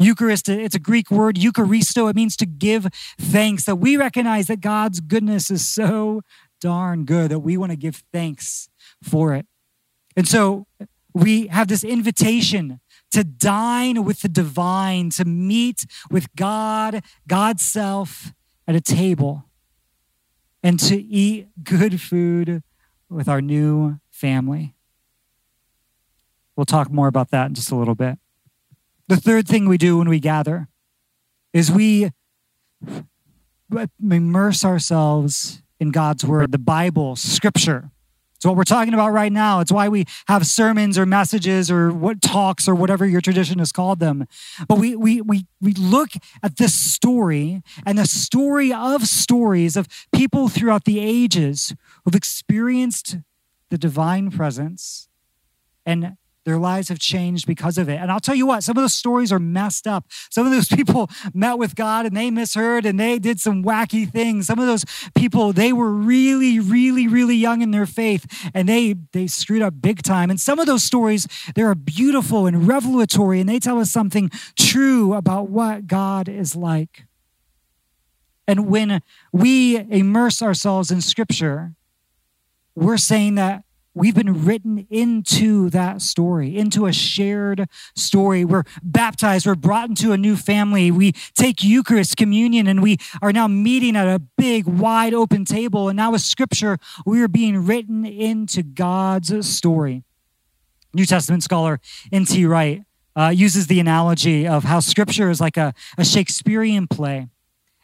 Eucharist, 0.00 0.48
it's 0.48 0.74
a 0.74 0.80
Greek 0.80 1.10
word, 1.10 1.36
Eucharisto. 1.36 2.08
It 2.08 2.16
means 2.16 2.36
to 2.36 2.46
give 2.46 2.88
thanks, 3.18 3.64
that 3.64 3.76
we 3.76 3.96
recognize 3.96 4.46
that 4.46 4.60
God's 4.60 5.00
goodness 5.00 5.50
is 5.50 5.68
so 5.68 6.22
darn 6.60 7.04
good 7.04 7.30
that 7.30 7.40
we 7.40 7.56
want 7.56 7.70
to 7.70 7.76
give 7.76 8.02
thanks 8.12 8.68
for 9.02 9.34
it. 9.34 9.46
And 10.16 10.26
so 10.26 10.66
we 11.12 11.48
have 11.48 11.68
this 11.68 11.84
invitation 11.84 12.80
to 13.12 13.24
dine 13.24 14.04
with 14.04 14.22
the 14.22 14.28
divine, 14.28 15.10
to 15.10 15.24
meet 15.24 15.84
with 16.10 16.34
God, 16.34 17.02
God's 17.26 17.62
self 17.62 18.32
at 18.66 18.74
a 18.74 18.80
table, 18.80 19.44
and 20.62 20.78
to 20.80 20.96
eat 21.00 21.48
good 21.62 22.00
food 22.00 22.62
with 23.08 23.28
our 23.28 23.40
new 23.40 23.98
family. 24.10 24.74
We'll 26.56 26.66
talk 26.66 26.90
more 26.90 27.08
about 27.08 27.30
that 27.30 27.46
in 27.46 27.54
just 27.54 27.70
a 27.70 27.76
little 27.76 27.94
bit. 27.94 28.18
The 29.10 29.16
third 29.16 29.48
thing 29.48 29.68
we 29.68 29.76
do 29.76 29.98
when 29.98 30.08
we 30.08 30.20
gather 30.20 30.68
is 31.52 31.68
we 31.68 32.12
immerse 34.00 34.64
ourselves 34.64 35.64
in 35.80 35.90
God's 35.90 36.24
word, 36.24 36.52
the 36.52 36.58
Bible, 36.58 37.16
scripture. 37.16 37.90
It's 38.36 38.44
what 38.46 38.54
we're 38.54 38.62
talking 38.62 38.94
about 38.94 39.10
right 39.10 39.32
now. 39.32 39.58
It's 39.58 39.72
why 39.72 39.88
we 39.88 40.04
have 40.28 40.46
sermons 40.46 40.96
or 40.96 41.06
messages 41.06 41.72
or 41.72 41.90
what 41.92 42.22
talks 42.22 42.68
or 42.68 42.74
whatever 42.76 43.04
your 43.04 43.20
tradition 43.20 43.58
has 43.58 43.72
called 43.72 43.98
them. 43.98 44.28
But 44.68 44.78
we 44.78 44.94
we 44.94 45.20
we 45.20 45.44
we 45.60 45.72
look 45.72 46.10
at 46.40 46.58
this 46.58 46.72
story 46.72 47.64
and 47.84 47.98
the 47.98 48.06
story 48.06 48.72
of 48.72 49.08
stories 49.08 49.76
of 49.76 49.88
people 50.14 50.48
throughout 50.48 50.84
the 50.84 51.00
ages 51.00 51.74
who've 52.04 52.14
experienced 52.14 53.16
the 53.70 53.76
divine 53.76 54.30
presence 54.30 55.08
and 55.84 56.16
their 56.44 56.58
lives 56.58 56.88
have 56.88 56.98
changed 56.98 57.46
because 57.46 57.76
of 57.76 57.88
it. 57.88 58.00
And 58.00 58.10
I'll 58.10 58.20
tell 58.20 58.34
you 58.34 58.46
what, 58.46 58.64
some 58.64 58.76
of 58.76 58.82
those 58.82 58.94
stories 58.94 59.32
are 59.32 59.38
messed 59.38 59.86
up. 59.86 60.06
Some 60.30 60.46
of 60.46 60.52
those 60.52 60.68
people 60.74 61.10
met 61.34 61.58
with 61.58 61.74
God 61.74 62.06
and 62.06 62.16
they 62.16 62.30
misheard 62.30 62.86
and 62.86 62.98
they 62.98 63.18
did 63.18 63.40
some 63.40 63.62
wacky 63.62 64.10
things. 64.10 64.46
Some 64.46 64.58
of 64.58 64.66
those 64.66 64.84
people, 65.14 65.52
they 65.52 65.72
were 65.72 65.90
really, 65.90 66.58
really, 66.58 67.06
really 67.06 67.36
young 67.36 67.62
in 67.62 67.70
their 67.70 67.86
faith 67.86 68.50
and 68.54 68.68
they 68.68 68.94
they 69.12 69.26
screwed 69.26 69.62
up 69.62 69.74
big 69.80 70.02
time. 70.02 70.30
And 70.30 70.40
some 70.40 70.58
of 70.58 70.66
those 70.66 70.82
stories, 70.82 71.26
they're 71.54 71.74
beautiful 71.74 72.46
and 72.46 72.66
revelatory 72.66 73.40
and 73.40 73.48
they 73.48 73.58
tell 73.58 73.78
us 73.78 73.90
something 73.90 74.30
true 74.58 75.14
about 75.14 75.48
what 75.50 75.86
God 75.86 76.28
is 76.28 76.56
like. 76.56 77.04
And 78.48 78.68
when 78.68 79.02
we 79.32 79.76
immerse 79.76 80.42
ourselves 80.42 80.90
in 80.90 81.00
scripture, 81.00 81.74
we're 82.74 82.96
saying 82.96 83.36
that 83.36 83.62
We've 84.00 84.14
been 84.14 84.46
written 84.46 84.86
into 84.88 85.68
that 85.70 86.00
story, 86.00 86.56
into 86.56 86.86
a 86.86 86.92
shared 86.92 87.68
story. 87.94 88.46
We're 88.46 88.62
baptized, 88.82 89.44
we're 89.44 89.54
brought 89.54 89.90
into 89.90 90.12
a 90.12 90.16
new 90.16 90.36
family. 90.36 90.90
We 90.90 91.12
take 91.34 91.62
Eucharist, 91.62 92.16
communion, 92.16 92.66
and 92.66 92.82
we 92.82 92.96
are 93.20 93.30
now 93.30 93.46
meeting 93.46 93.96
at 93.96 94.08
a 94.08 94.18
big, 94.18 94.64
wide 94.64 95.12
open 95.12 95.44
table. 95.44 95.90
And 95.90 95.98
now 95.98 96.12
with 96.12 96.22
scripture, 96.22 96.78
we 97.04 97.20
are 97.20 97.28
being 97.28 97.66
written 97.66 98.06
into 98.06 98.62
God's 98.62 99.46
story. 99.46 100.02
New 100.94 101.04
Testament 101.04 101.42
scholar 101.42 101.78
N.T. 102.10 102.46
Wright 102.46 102.82
uh, 103.14 103.28
uses 103.28 103.66
the 103.66 103.80
analogy 103.80 104.48
of 104.48 104.64
how 104.64 104.80
scripture 104.80 105.28
is 105.28 105.42
like 105.42 105.58
a, 105.58 105.74
a 105.98 106.06
Shakespearean 106.06 106.86
play. 106.86 107.28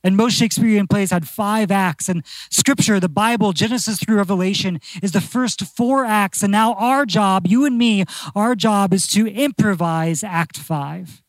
And 0.06 0.16
most 0.16 0.34
Shakespearean 0.34 0.86
plays 0.86 1.10
had 1.10 1.26
five 1.26 1.72
acts. 1.72 2.08
And 2.08 2.24
scripture, 2.48 3.00
the 3.00 3.08
Bible, 3.08 3.52
Genesis 3.52 3.98
through 3.98 4.18
Revelation, 4.18 4.80
is 5.02 5.10
the 5.10 5.20
first 5.20 5.66
four 5.66 6.04
acts. 6.04 6.44
And 6.44 6.52
now 6.52 6.74
our 6.74 7.04
job, 7.04 7.48
you 7.48 7.64
and 7.64 7.76
me, 7.76 8.04
our 8.36 8.54
job 8.54 8.94
is 8.94 9.08
to 9.08 9.26
improvise 9.26 10.22
Act 10.22 10.58
five. 10.58 11.22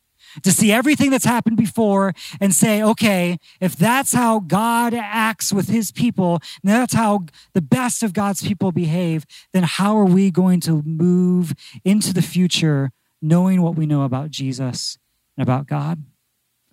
To 0.43 0.51
see 0.51 0.71
everything 0.71 1.09
that's 1.09 1.25
happened 1.25 1.57
before 1.57 2.13
and 2.39 2.53
say, 2.53 2.83
okay, 2.83 3.39
if 3.59 3.75
that's 3.75 4.13
how 4.13 4.41
God 4.41 4.93
acts 4.93 5.51
with 5.51 5.69
his 5.69 5.91
people, 5.91 6.39
and 6.61 6.71
that's 6.71 6.93
how 6.93 7.25
the 7.53 7.61
best 7.61 8.03
of 8.03 8.13
God's 8.13 8.43
people 8.47 8.71
behave, 8.71 9.25
then 9.53 9.63
how 9.63 9.97
are 9.97 10.05
we 10.05 10.29
going 10.29 10.59
to 10.61 10.83
move 10.83 11.53
into 11.83 12.13
the 12.13 12.21
future 12.21 12.91
knowing 13.23 13.63
what 13.63 13.75
we 13.75 13.87
know 13.87 14.03
about 14.03 14.29
Jesus 14.29 14.99
and 15.35 15.41
about 15.41 15.65
God? 15.65 16.03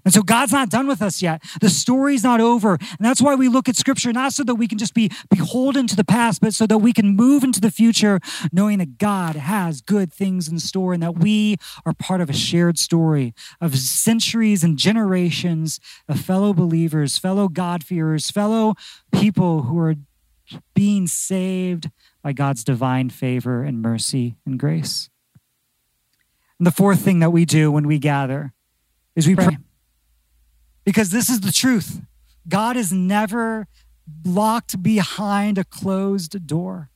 And 0.04 0.12
so 0.12 0.22
God's 0.22 0.52
not 0.52 0.68
done 0.68 0.86
with 0.86 1.00
us 1.00 1.22
yet. 1.22 1.42
The 1.60 1.70
story's 1.70 2.22
not 2.22 2.40
over. 2.40 2.74
And 2.74 2.98
that's 3.00 3.22
why 3.22 3.34
we 3.34 3.48
look 3.48 3.68
at 3.68 3.76
scripture, 3.76 4.12
not 4.12 4.32
so 4.32 4.44
that 4.44 4.56
we 4.56 4.68
can 4.68 4.76
just 4.76 4.92
be 4.92 5.10
beholden 5.30 5.86
to 5.86 5.96
the 5.96 6.04
past, 6.04 6.40
but 6.42 6.52
so 6.52 6.66
that 6.66 6.78
we 6.78 6.92
can 6.92 7.16
move 7.16 7.42
into 7.42 7.60
the 7.60 7.70
future 7.70 8.20
knowing 8.52 8.78
that 8.78 8.98
God 8.98 9.36
has 9.36 9.80
good 9.80 10.12
things 10.12 10.48
in 10.48 10.58
store 10.58 10.92
and 10.92 11.02
that 11.02 11.18
we 11.18 11.56
are 11.86 11.94
part 11.94 12.20
of 12.20 12.28
a 12.28 12.34
shared 12.34 12.78
story 12.78 13.34
of 13.60 13.76
centuries 13.78 14.62
and 14.62 14.76
generations 14.76 15.80
of 16.06 16.20
fellow 16.20 16.52
believers, 16.52 17.16
fellow 17.16 17.48
God-fearers, 17.48 18.30
fellow 18.30 18.74
people 19.10 19.62
who 19.62 19.78
are 19.78 19.94
being 20.74 21.06
saved 21.06 21.90
by 22.22 22.34
God's 22.34 22.62
divine 22.62 23.08
favor 23.08 23.62
and 23.62 23.80
mercy 23.80 24.36
and 24.44 24.58
grace. 24.58 25.08
And 26.58 26.66
the 26.66 26.70
fourth 26.70 27.00
thing 27.00 27.20
that 27.20 27.30
we 27.30 27.46
do 27.46 27.72
when 27.72 27.86
we 27.86 27.98
gather 27.98 28.52
is 29.16 29.26
we 29.26 29.34
pray. 29.34 29.56
Because 30.84 31.10
this 31.10 31.28
is 31.28 31.40
the 31.40 31.52
truth 31.52 32.00
God 32.46 32.76
is 32.76 32.92
never 32.92 33.66
locked 34.24 34.82
behind 34.82 35.58
a 35.58 35.64
closed 35.64 36.46
door. 36.46 36.90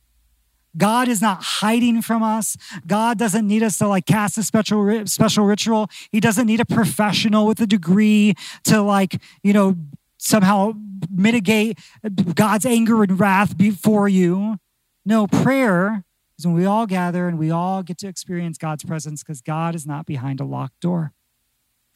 God 0.77 1.07
is 1.07 1.21
not 1.21 1.41
hiding 1.41 2.01
from 2.01 2.21
us. 2.21 2.55
God 2.85 3.17
doesn't 3.17 3.47
need 3.47 3.63
us 3.63 3.79
to 3.79 3.87
like 3.87 4.05
cast 4.05 4.37
a 4.37 4.43
special 4.43 5.05
special 5.07 5.45
ritual. 5.45 5.89
He 6.11 6.19
doesn't 6.19 6.45
need 6.45 6.59
a 6.59 6.65
professional 6.65 7.47
with 7.47 7.59
a 7.59 7.67
degree 7.67 8.35
to 8.65 8.81
like, 8.81 9.21
you 9.43 9.53
know, 9.53 9.75
somehow 10.17 10.73
mitigate 11.09 11.79
God's 12.35 12.65
anger 12.65 13.01
and 13.01 13.19
wrath 13.19 13.57
before 13.57 14.07
you. 14.07 14.57
No, 15.05 15.25
prayer 15.27 16.03
is 16.37 16.45
when 16.45 16.55
we 16.55 16.65
all 16.65 16.85
gather 16.85 17.27
and 17.27 17.39
we 17.39 17.49
all 17.49 17.81
get 17.81 17.97
to 17.99 18.07
experience 18.07 18.57
God's 18.57 18.83
presence 18.83 19.23
because 19.23 19.41
God 19.41 19.73
is 19.73 19.87
not 19.87 20.05
behind 20.05 20.39
a 20.39 20.45
locked 20.45 20.79
door. 20.81 21.13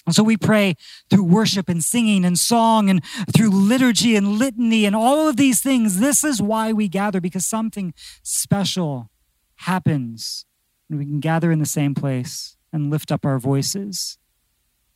And 0.06 0.14
so 0.14 0.24
we 0.24 0.36
pray 0.36 0.76
through 1.10 1.24
worship 1.24 1.70
and 1.70 1.84
singing 1.84 2.26
and 2.26 2.38
song 2.38 2.90
and 2.90 3.04
through 3.36 3.50
liturgy 3.50 4.16
and 4.16 4.38
litany 4.38 4.86
and 4.86 4.96
all 4.96 5.30
of 5.30 5.38
these 5.38 5.62
things. 5.62 6.00
This 6.00 6.24
is 6.24 6.42
why 6.42 6.74
we 6.74 6.88
gather 6.90 7.22
because 7.22 7.46
something 7.46 7.94
special 8.22 9.10
happens 9.58 10.46
and 10.90 11.00
we 11.00 11.06
can 11.06 11.20
gather 11.20 11.52
in 11.52 11.60
the 11.60 11.66
same 11.66 11.96
place 11.96 12.58
and 12.74 12.90
lift 12.90 13.12
up 13.12 13.26
our 13.26 13.40
voices. 13.40 14.18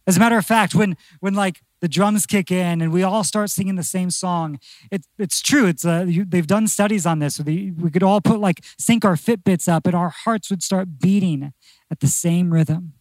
As 0.06 0.18
a 0.18 0.20
matter 0.20 0.38
of 0.38 0.46
fact, 0.46 0.74
when 0.74 0.96
when 1.20 1.34
like 1.34 1.62
the 1.82 1.88
drums 1.88 2.26
kick 2.26 2.50
in 2.50 2.82
and 2.82 2.92
we 2.92 3.04
all 3.04 3.24
start 3.24 3.50
singing 3.50 3.76
the 3.76 3.84
same 3.84 4.10
song, 4.10 4.58
it, 4.90 5.06
it's 5.20 5.42
true. 5.42 5.68
It's 5.68 5.86
uh, 5.86 6.06
you, 6.08 6.26
they've 6.26 6.48
done 6.48 6.68
studies 6.68 7.06
on 7.06 7.20
this. 7.20 7.40
we 7.42 7.74
could 7.92 8.04
all 8.04 8.22
put 8.22 8.40
like 8.40 8.64
sync 8.78 9.04
our 9.04 9.16
Fitbits 9.16 9.68
up, 9.68 9.86
and 9.86 9.96
our 9.96 10.10
hearts 10.10 10.50
would 10.50 10.64
start 10.64 11.00
beating 11.00 11.54
at 11.92 12.00
the 12.00 12.08
same 12.08 12.54
rhythm. 12.54 12.94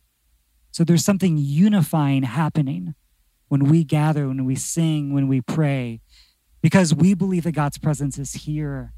So 0.77 0.85
there's 0.85 1.07
something 1.07 1.39
unifying 1.39 2.25
happening 2.25 2.95
when 3.49 3.65
we 3.65 3.83
gather, 3.83 4.29
when 4.29 4.45
we 4.45 4.57
sing, 4.57 5.15
when 5.15 5.27
we 5.27 5.41
pray, 5.41 6.03
because 6.61 6.95
we 6.95 7.15
believe 7.15 7.45
that 7.45 7.53
God's 7.53 7.79
presence 7.79 8.19
is 8.19 8.35
here. 8.35 8.93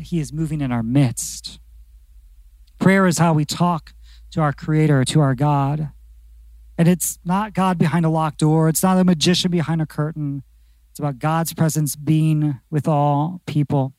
He 0.00 0.18
is 0.18 0.32
moving 0.32 0.62
in 0.62 0.72
our 0.72 0.82
midst. 0.82 1.60
Prayer 2.78 3.06
is 3.06 3.18
how 3.18 3.34
we 3.34 3.44
talk 3.44 3.92
to 4.30 4.40
our 4.40 4.54
Creator, 4.54 5.04
to 5.04 5.20
our 5.20 5.34
God. 5.34 5.90
And 6.78 6.88
it's 6.88 7.18
not 7.22 7.52
God 7.52 7.76
behind 7.76 8.06
a 8.06 8.08
locked 8.08 8.38
door, 8.38 8.70
it's 8.70 8.82
not 8.82 8.96
a 8.96 9.04
magician 9.04 9.50
behind 9.50 9.82
a 9.82 9.86
curtain. 9.86 10.42
It's 10.90 11.00
about 11.00 11.18
God's 11.18 11.52
presence 11.52 11.96
being 11.96 12.60
with 12.70 12.88
all 12.88 13.42
people. 13.44 13.92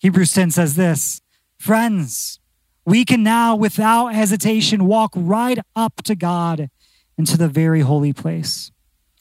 Hebrews 0.00 0.34
10 0.34 0.50
says 0.50 0.74
this 0.74 1.22
Friends, 1.56 2.40
we 2.86 3.04
can 3.04 3.24
now, 3.24 3.56
without 3.56 4.14
hesitation, 4.14 4.86
walk 4.86 5.12
right 5.16 5.58
up 5.74 6.02
to 6.04 6.14
God 6.14 6.70
into 7.18 7.36
the 7.36 7.48
very 7.48 7.80
holy 7.80 8.12
place. 8.12 8.70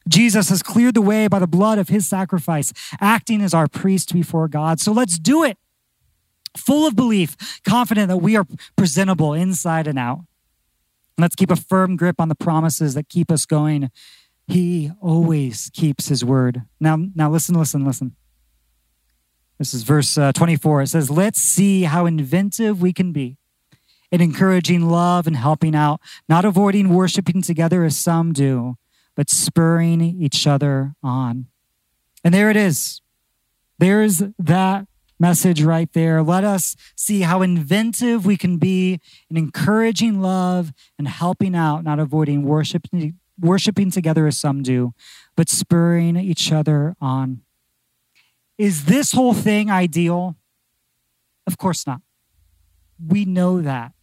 Jesus 0.08 0.50
has 0.50 0.62
cleared 0.62 0.94
the 0.94 1.02
way 1.02 1.28
by 1.28 1.40
the 1.40 1.48
blood 1.48 1.80
of 1.80 1.90
his 1.90 2.08
sacrifice, 2.08 2.72
acting 3.02 3.42
as 3.42 3.56
our 3.56 3.68
priest 3.68 4.14
before 4.14 4.48
God. 4.48 4.80
So 4.80 4.92
let's 4.92 5.18
do 5.18 5.44
it 5.44 5.58
full 6.56 6.88
of 6.88 6.96
belief, 6.96 7.36
confident 7.64 8.08
that 8.10 8.18
we 8.18 8.38
are 8.38 8.46
presentable 8.76 9.34
inside 9.34 9.88
and 9.88 9.98
out. 9.98 10.22
Let's 11.18 11.36
keep 11.36 11.50
a 11.50 11.56
firm 11.56 11.96
grip 11.96 12.22
on 12.22 12.30
the 12.30 12.36
promises 12.36 12.94
that 12.94 13.10
keep 13.10 13.32
us 13.32 13.48
going. 13.48 13.90
He 14.48 14.92
always 15.02 15.72
keeps 15.74 16.08
his 16.08 16.24
word. 16.24 16.62
Now, 16.80 16.98
now 17.16 17.32
listen, 17.32 17.56
listen, 17.56 17.84
listen. 17.84 18.16
This 19.58 19.74
is 19.74 19.82
verse 19.82 20.18
uh, 20.20 20.34
24. 20.34 20.84
It 20.84 20.88
says, 20.88 21.10
Let's 21.10 21.40
see 21.42 21.84
how 21.84 22.06
inventive 22.06 22.80
we 22.80 22.94
can 22.94 23.12
be 23.12 23.38
in 24.12 24.22
encouraging 24.22 24.90
love 24.90 25.28
and 25.28 25.36
helping 25.36 25.76
out, 25.76 26.00
not 26.30 26.46
avoiding 26.46 26.90
worshiping 26.90 27.42
together 27.42 27.84
as 27.84 27.98
some 27.98 28.34
do, 28.34 28.78
but 29.16 29.30
spurring 29.30 30.02
each 30.02 30.46
other 30.46 30.96
on. 31.04 31.48
And 32.24 32.34
there 32.34 32.50
it 32.50 32.58
is. 32.58 33.02
There's 33.78 34.24
that 34.40 34.88
message 35.20 35.62
right 35.62 35.92
there. 35.94 36.22
Let 36.22 36.44
us 36.44 36.76
see 36.96 37.22
how 37.22 37.42
inventive 37.42 38.26
we 38.26 38.38
can 38.38 38.58
be 38.58 39.00
in 39.30 39.38
encouraging 39.38 40.22
love 40.22 40.74
and 40.98 41.08
helping 41.08 41.56
out, 41.56 41.84
not 41.84 42.00
avoiding 42.00 42.44
worship, 42.44 42.88
worshiping 43.40 43.92
together 43.92 44.28
as 44.28 44.38
some 44.38 44.64
do, 44.64 44.94
but 45.36 45.50
spurring 45.50 46.18
each 46.18 46.52
other 46.52 46.96
on. 47.00 47.42
Is 48.58 48.86
this 48.86 49.12
whole 49.12 49.34
thing 49.34 49.70
ideal? 49.70 50.36
Of 51.48 51.58
course 51.58 51.86
not. 51.86 52.02
We 53.00 53.26
know 53.26 53.62
that. 53.62 53.94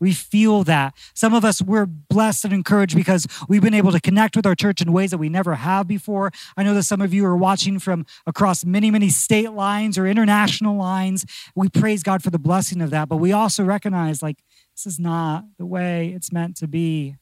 We 0.00 0.14
feel 0.14 0.64
that. 0.64 0.94
Some 1.14 1.34
of 1.34 1.44
us, 1.44 1.60
we're 1.60 1.84
blessed 1.84 2.46
and 2.46 2.54
encouraged 2.54 2.96
because 2.96 3.26
we've 3.48 3.60
been 3.60 3.74
able 3.74 3.92
to 3.92 4.00
connect 4.00 4.34
with 4.34 4.46
our 4.46 4.54
church 4.54 4.80
in 4.80 4.92
ways 4.92 5.10
that 5.10 5.18
we 5.18 5.28
never 5.28 5.56
have 5.56 5.86
before. 5.86 6.32
I 6.56 6.62
know 6.62 6.72
that 6.72 6.84
some 6.84 7.02
of 7.02 7.12
you 7.12 7.26
are 7.26 7.36
watching 7.36 7.78
from 7.78 8.06
across 8.26 8.64
many, 8.64 8.90
many 8.90 9.10
state 9.10 9.52
lines 9.52 9.98
or 9.98 10.06
international 10.06 10.74
lines. 10.76 11.26
We 11.54 11.68
praise 11.68 12.02
God 12.02 12.22
for 12.22 12.30
the 12.30 12.38
blessing 12.38 12.80
of 12.80 12.88
that, 12.90 13.10
but 13.10 13.18
we 13.18 13.32
also 13.32 13.62
recognize 13.62 14.22
like 14.22 14.38
this 14.74 14.86
is 14.86 14.98
not 14.98 15.44
the 15.58 15.66
way 15.66 16.12
it's 16.14 16.32
meant 16.32 16.56
to 16.56 16.66
be. 16.66 17.16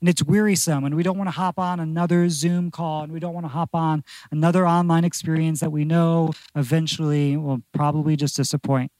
And 0.00 0.08
it's 0.08 0.22
wearisome, 0.22 0.84
and 0.84 0.94
we 0.94 1.02
don't 1.02 1.18
want 1.18 1.26
to 1.26 1.32
hop 1.32 1.58
on 1.58 1.80
another 1.80 2.28
Zoom 2.28 2.70
call, 2.70 3.02
and 3.02 3.12
we 3.12 3.18
don't 3.18 3.34
want 3.34 3.46
to 3.46 3.50
hop 3.50 3.70
on 3.74 4.04
another 4.30 4.64
online 4.64 5.04
experience 5.04 5.58
that 5.58 5.72
we 5.72 5.84
know 5.84 6.30
eventually 6.54 7.36
will 7.36 7.62
probably 7.74 8.14
just 8.14 8.36
disappoint. 8.36 8.92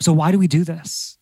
So, 0.00 0.12
why 0.12 0.30
do 0.30 0.38
we 0.38 0.46
do 0.46 0.64
this? 0.64 1.16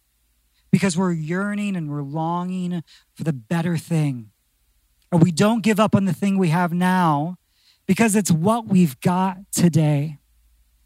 because 0.74 0.98
we're 0.98 1.12
yearning 1.12 1.76
and 1.76 1.88
we're 1.88 2.02
longing 2.02 2.82
for 3.14 3.22
the 3.22 3.32
better 3.32 3.76
thing. 3.76 4.32
Or 5.12 5.20
we 5.20 5.30
don't 5.30 5.62
give 5.62 5.78
up 5.78 5.94
on 5.94 6.04
the 6.04 6.12
thing 6.12 6.36
we 6.36 6.48
have 6.48 6.72
now 6.72 7.36
because 7.86 8.16
it's 8.16 8.32
what 8.32 8.66
we've 8.66 8.98
got 8.98 9.36
today. 9.52 10.18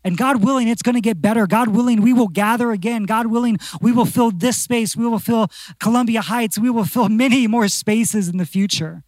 And 0.04 0.18
God 0.18 0.44
willing, 0.44 0.68
it's 0.68 0.82
going 0.82 0.96
to 0.96 1.00
get 1.00 1.22
better. 1.22 1.46
God 1.46 1.68
willing, 1.68 2.02
we 2.02 2.12
will 2.12 2.28
gather 2.28 2.70
again. 2.70 3.04
God 3.04 3.28
willing, 3.28 3.56
we 3.80 3.90
will 3.90 4.04
fill 4.04 4.30
this 4.30 4.58
space. 4.58 4.94
We 4.94 5.06
will 5.06 5.18
fill 5.18 5.48
Columbia 5.80 6.20
Heights. 6.20 6.58
We 6.58 6.68
will 6.68 6.84
fill 6.84 7.08
many 7.08 7.46
more 7.46 7.66
spaces 7.66 8.28
in 8.28 8.36
the 8.36 8.44
future. 8.44 9.04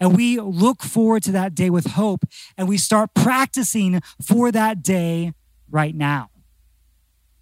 And 0.00 0.16
we 0.16 0.40
look 0.40 0.82
forward 0.82 1.22
to 1.22 1.32
that 1.32 1.54
day 1.54 1.70
with 1.70 1.86
hope 1.86 2.24
and 2.56 2.68
we 2.68 2.78
start 2.78 3.14
practicing 3.14 4.00
for 4.20 4.50
that 4.50 4.82
day 4.82 5.34
right 5.70 5.94
now. 5.94 6.30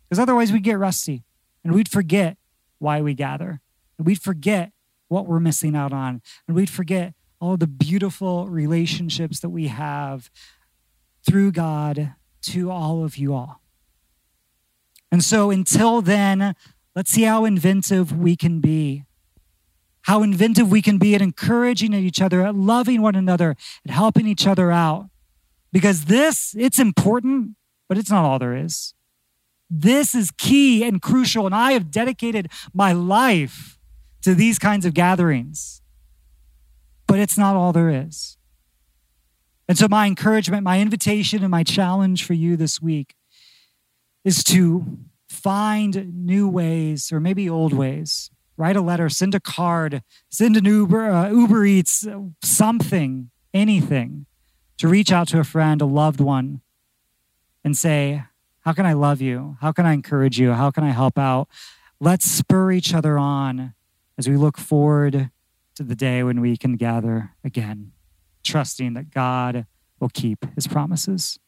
Because 0.08 0.20
otherwise, 0.20 0.52
we'd 0.52 0.62
get 0.62 0.78
rusty 0.78 1.24
and 1.64 1.74
we'd 1.74 1.88
forget 1.88 2.36
why 2.78 3.00
we 3.00 3.14
gather. 3.14 3.60
And 3.98 4.06
we'd 4.06 4.22
forget 4.22 4.72
what 5.08 5.26
we're 5.26 5.40
missing 5.40 5.74
out 5.74 5.92
on. 5.92 6.22
And 6.46 6.56
we'd 6.56 6.70
forget 6.70 7.14
all 7.40 7.56
the 7.56 7.66
beautiful 7.66 8.48
relationships 8.48 9.40
that 9.40 9.50
we 9.50 9.68
have 9.68 10.30
through 11.26 11.52
God 11.52 12.14
to 12.42 12.70
all 12.70 13.04
of 13.04 13.16
you 13.16 13.34
all. 13.34 13.60
And 15.10 15.24
so 15.24 15.50
until 15.50 16.02
then, 16.02 16.54
let's 16.94 17.10
see 17.10 17.22
how 17.22 17.44
inventive 17.44 18.16
we 18.16 18.36
can 18.36 18.60
be. 18.60 19.04
How 20.02 20.22
inventive 20.22 20.70
we 20.70 20.80
can 20.80 20.98
be 20.98 21.14
at 21.14 21.22
encouraging 21.22 21.92
each 21.92 22.22
other, 22.22 22.46
at 22.46 22.54
loving 22.54 23.02
one 23.02 23.14
another, 23.14 23.56
at 23.86 23.92
helping 23.92 24.26
each 24.26 24.46
other 24.46 24.70
out. 24.70 25.08
Because 25.70 26.06
this, 26.06 26.54
it's 26.58 26.78
important, 26.78 27.56
but 27.88 27.98
it's 27.98 28.10
not 28.10 28.24
all 28.24 28.38
there 28.38 28.56
is. 28.56 28.94
This 29.70 30.14
is 30.14 30.30
key 30.30 30.84
and 30.84 31.00
crucial. 31.02 31.46
And 31.46 31.54
I 31.54 31.72
have 31.72 31.90
dedicated 31.90 32.50
my 32.72 32.92
life 32.92 33.78
to 34.22 34.34
these 34.34 34.58
kinds 34.58 34.86
of 34.86 34.94
gatherings. 34.94 35.82
But 37.06 37.18
it's 37.18 37.38
not 37.38 37.56
all 37.56 37.72
there 37.72 37.90
is. 37.90 38.36
And 39.68 39.76
so, 39.76 39.86
my 39.88 40.06
encouragement, 40.06 40.62
my 40.62 40.80
invitation, 40.80 41.42
and 41.42 41.50
my 41.50 41.62
challenge 41.62 42.24
for 42.24 42.32
you 42.32 42.56
this 42.56 42.80
week 42.80 43.14
is 44.24 44.42
to 44.44 44.98
find 45.28 46.24
new 46.26 46.48
ways 46.48 47.12
or 47.12 47.20
maybe 47.20 47.48
old 47.48 47.72
ways. 47.74 48.30
Write 48.56 48.76
a 48.76 48.80
letter, 48.80 49.08
send 49.08 49.34
a 49.34 49.40
card, 49.40 50.02
send 50.30 50.56
an 50.56 50.64
Uber, 50.64 51.10
uh, 51.10 51.30
Uber 51.30 51.64
Eats, 51.64 52.06
something, 52.42 53.30
anything 53.54 54.26
to 54.78 54.88
reach 54.88 55.12
out 55.12 55.28
to 55.28 55.38
a 55.38 55.44
friend, 55.44 55.80
a 55.80 55.86
loved 55.86 56.20
one, 56.20 56.60
and 57.62 57.76
say, 57.76 58.24
how 58.68 58.74
can 58.74 58.84
I 58.84 58.92
love 58.92 59.22
you? 59.22 59.56
How 59.62 59.72
can 59.72 59.86
I 59.86 59.94
encourage 59.94 60.38
you? 60.38 60.52
How 60.52 60.70
can 60.70 60.84
I 60.84 60.90
help 60.90 61.18
out? 61.18 61.48
Let's 62.00 62.30
spur 62.30 62.70
each 62.70 62.92
other 62.92 63.16
on 63.16 63.72
as 64.18 64.28
we 64.28 64.36
look 64.36 64.58
forward 64.58 65.30
to 65.76 65.82
the 65.82 65.96
day 65.96 66.22
when 66.22 66.42
we 66.42 66.58
can 66.58 66.76
gather 66.76 67.30
again, 67.42 67.92
trusting 68.44 68.92
that 68.92 69.08
God 69.08 69.64
will 70.00 70.10
keep 70.10 70.44
his 70.54 70.66
promises. 70.66 71.38